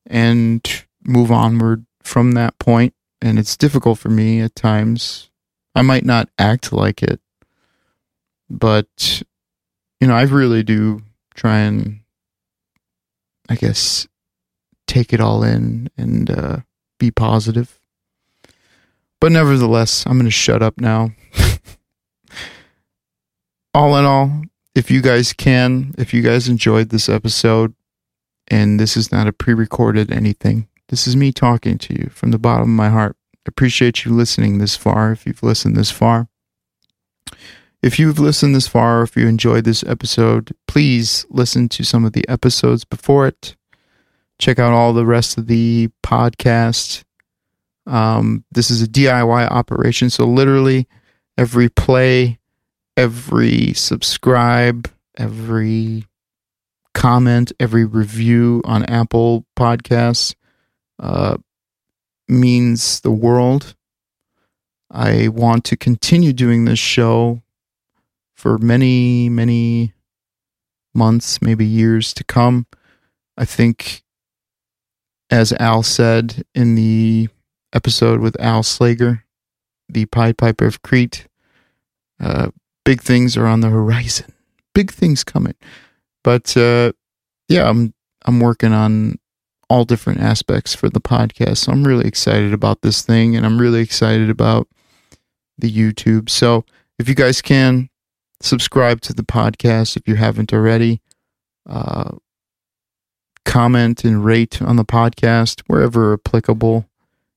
[0.07, 2.93] and move onward from that point.
[3.21, 5.29] And it's difficult for me at times.
[5.73, 7.19] I might not act like it,
[8.49, 9.21] but,
[9.99, 11.01] you know, I really do
[11.33, 11.99] try and,
[13.49, 14.07] I guess,
[14.87, 16.57] take it all in and uh,
[16.99, 17.79] be positive.
[19.19, 21.11] But nevertheless, I'm going to shut up now.
[23.73, 24.43] all in all,
[24.75, 27.73] if you guys can, if you guys enjoyed this episode,
[28.47, 30.67] and this is not a pre recorded anything.
[30.89, 33.15] This is me talking to you from the bottom of my heart.
[33.47, 36.27] Appreciate you listening this far if you've listened this far.
[37.81, 42.13] If you've listened this far, if you enjoyed this episode, please listen to some of
[42.13, 43.55] the episodes before it.
[44.39, 47.03] Check out all the rest of the podcast.
[47.87, 50.87] Um, this is a DIY operation, so literally
[51.37, 52.39] every play,
[52.97, 56.05] every subscribe, every
[56.93, 60.33] comment, every review on Apple Podcasts
[60.99, 61.37] uh,
[62.27, 63.75] means the world.
[64.91, 67.41] I want to continue doing this show
[68.35, 69.93] for many, many
[70.93, 72.67] months, maybe years to come.
[73.37, 74.03] I think,
[75.29, 77.29] as Al said in the
[77.73, 79.23] episode with Al Slager,
[79.89, 81.27] the Pied Piper of Crete,
[82.19, 82.51] uh,
[82.85, 84.31] big things are on the horizon.
[84.73, 85.55] Big things coming.
[86.23, 86.93] But uh,
[87.47, 87.93] yeah, I'm
[88.25, 89.19] I'm working on
[89.69, 91.57] all different aspects for the podcast.
[91.57, 94.67] So I'm really excited about this thing, and I'm really excited about
[95.57, 96.29] the YouTube.
[96.29, 96.65] So
[96.99, 97.89] if you guys can
[98.41, 101.01] subscribe to the podcast if you haven't already,
[101.67, 102.11] uh,
[103.45, 106.87] comment and rate on the podcast wherever applicable.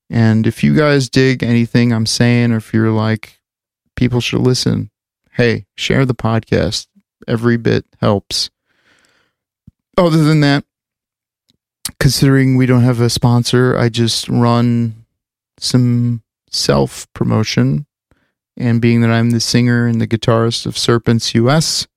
[0.09, 3.39] And if you guys dig anything I'm saying, or if you're like,
[3.95, 4.89] people should listen,
[5.33, 6.87] hey, share the podcast.
[7.27, 8.49] Every bit helps
[9.99, 10.63] other than that,
[11.99, 15.05] considering we don't have a sponsor, I just run
[15.57, 17.85] some self promotion.
[18.57, 21.87] And being that I'm the singer and the guitarist of Serpents US,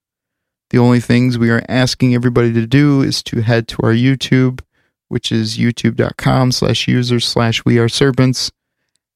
[0.71, 4.61] the only things we are asking everybody to do is to head to our YouTube,
[5.09, 8.53] which is youtube.com slash user slash we are serpents,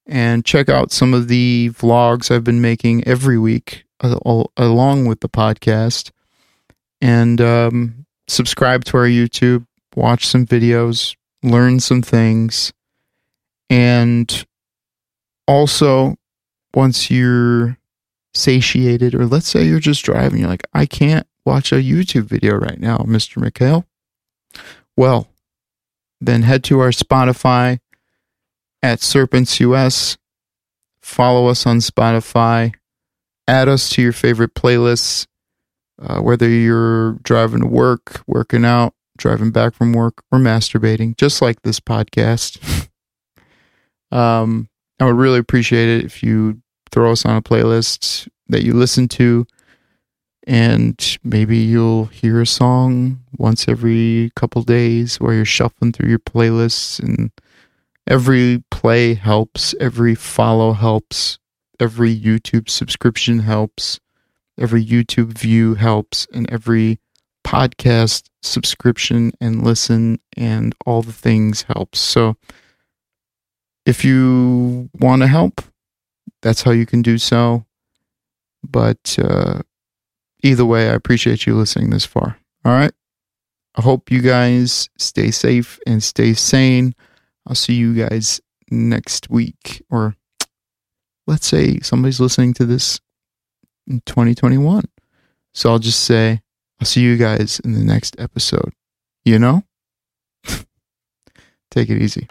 [0.06, 5.28] and check out some of the vlogs I've been making every week along with the
[5.28, 6.10] podcast.
[7.00, 9.66] And um, subscribe to our YouTube,
[9.96, 12.72] watch some videos, learn some things.
[13.68, 14.46] And
[15.48, 16.16] also,
[16.74, 17.78] once you're
[18.34, 22.54] satiated, or let's say you're just driving, you're like, I can't watch a YouTube video
[22.54, 23.42] right now, Mr.
[23.42, 23.84] McHale.
[24.96, 25.28] Well,
[26.20, 27.80] then head to our Spotify
[28.82, 30.16] at Serpents US.
[31.00, 32.74] Follow us on Spotify.
[33.48, 35.26] Add us to your favorite playlists,
[36.00, 41.42] uh, whether you're driving to work, working out, driving back from work, or masturbating, just
[41.42, 42.88] like this podcast.
[44.10, 44.68] um,
[45.00, 46.60] I would really appreciate it if you
[46.90, 49.46] throw us on a playlist that you listen to,
[50.46, 56.20] and maybe you'll hear a song once every couple days while you're shuffling through your
[56.20, 57.00] playlists.
[57.00, 57.32] And
[58.06, 61.38] every play helps, every follow helps,
[61.80, 63.98] every YouTube subscription helps,
[64.58, 67.00] every YouTube view helps, and every
[67.44, 72.00] podcast subscription and listen and all the things helps.
[72.00, 72.36] So
[73.84, 75.62] if you want to help,
[76.42, 77.64] that's how you can do so.
[78.62, 79.62] But uh,
[80.42, 82.38] either way, I appreciate you listening this far.
[82.64, 82.92] All right.
[83.76, 86.94] I hope you guys stay safe and stay sane.
[87.46, 88.40] I'll see you guys
[88.70, 89.84] next week.
[89.90, 90.16] Or
[91.26, 93.00] let's say somebody's listening to this
[93.86, 94.84] in 2021.
[95.54, 96.40] So I'll just say,
[96.80, 98.72] I'll see you guys in the next episode.
[99.24, 99.64] You know?
[101.70, 102.28] Take it easy.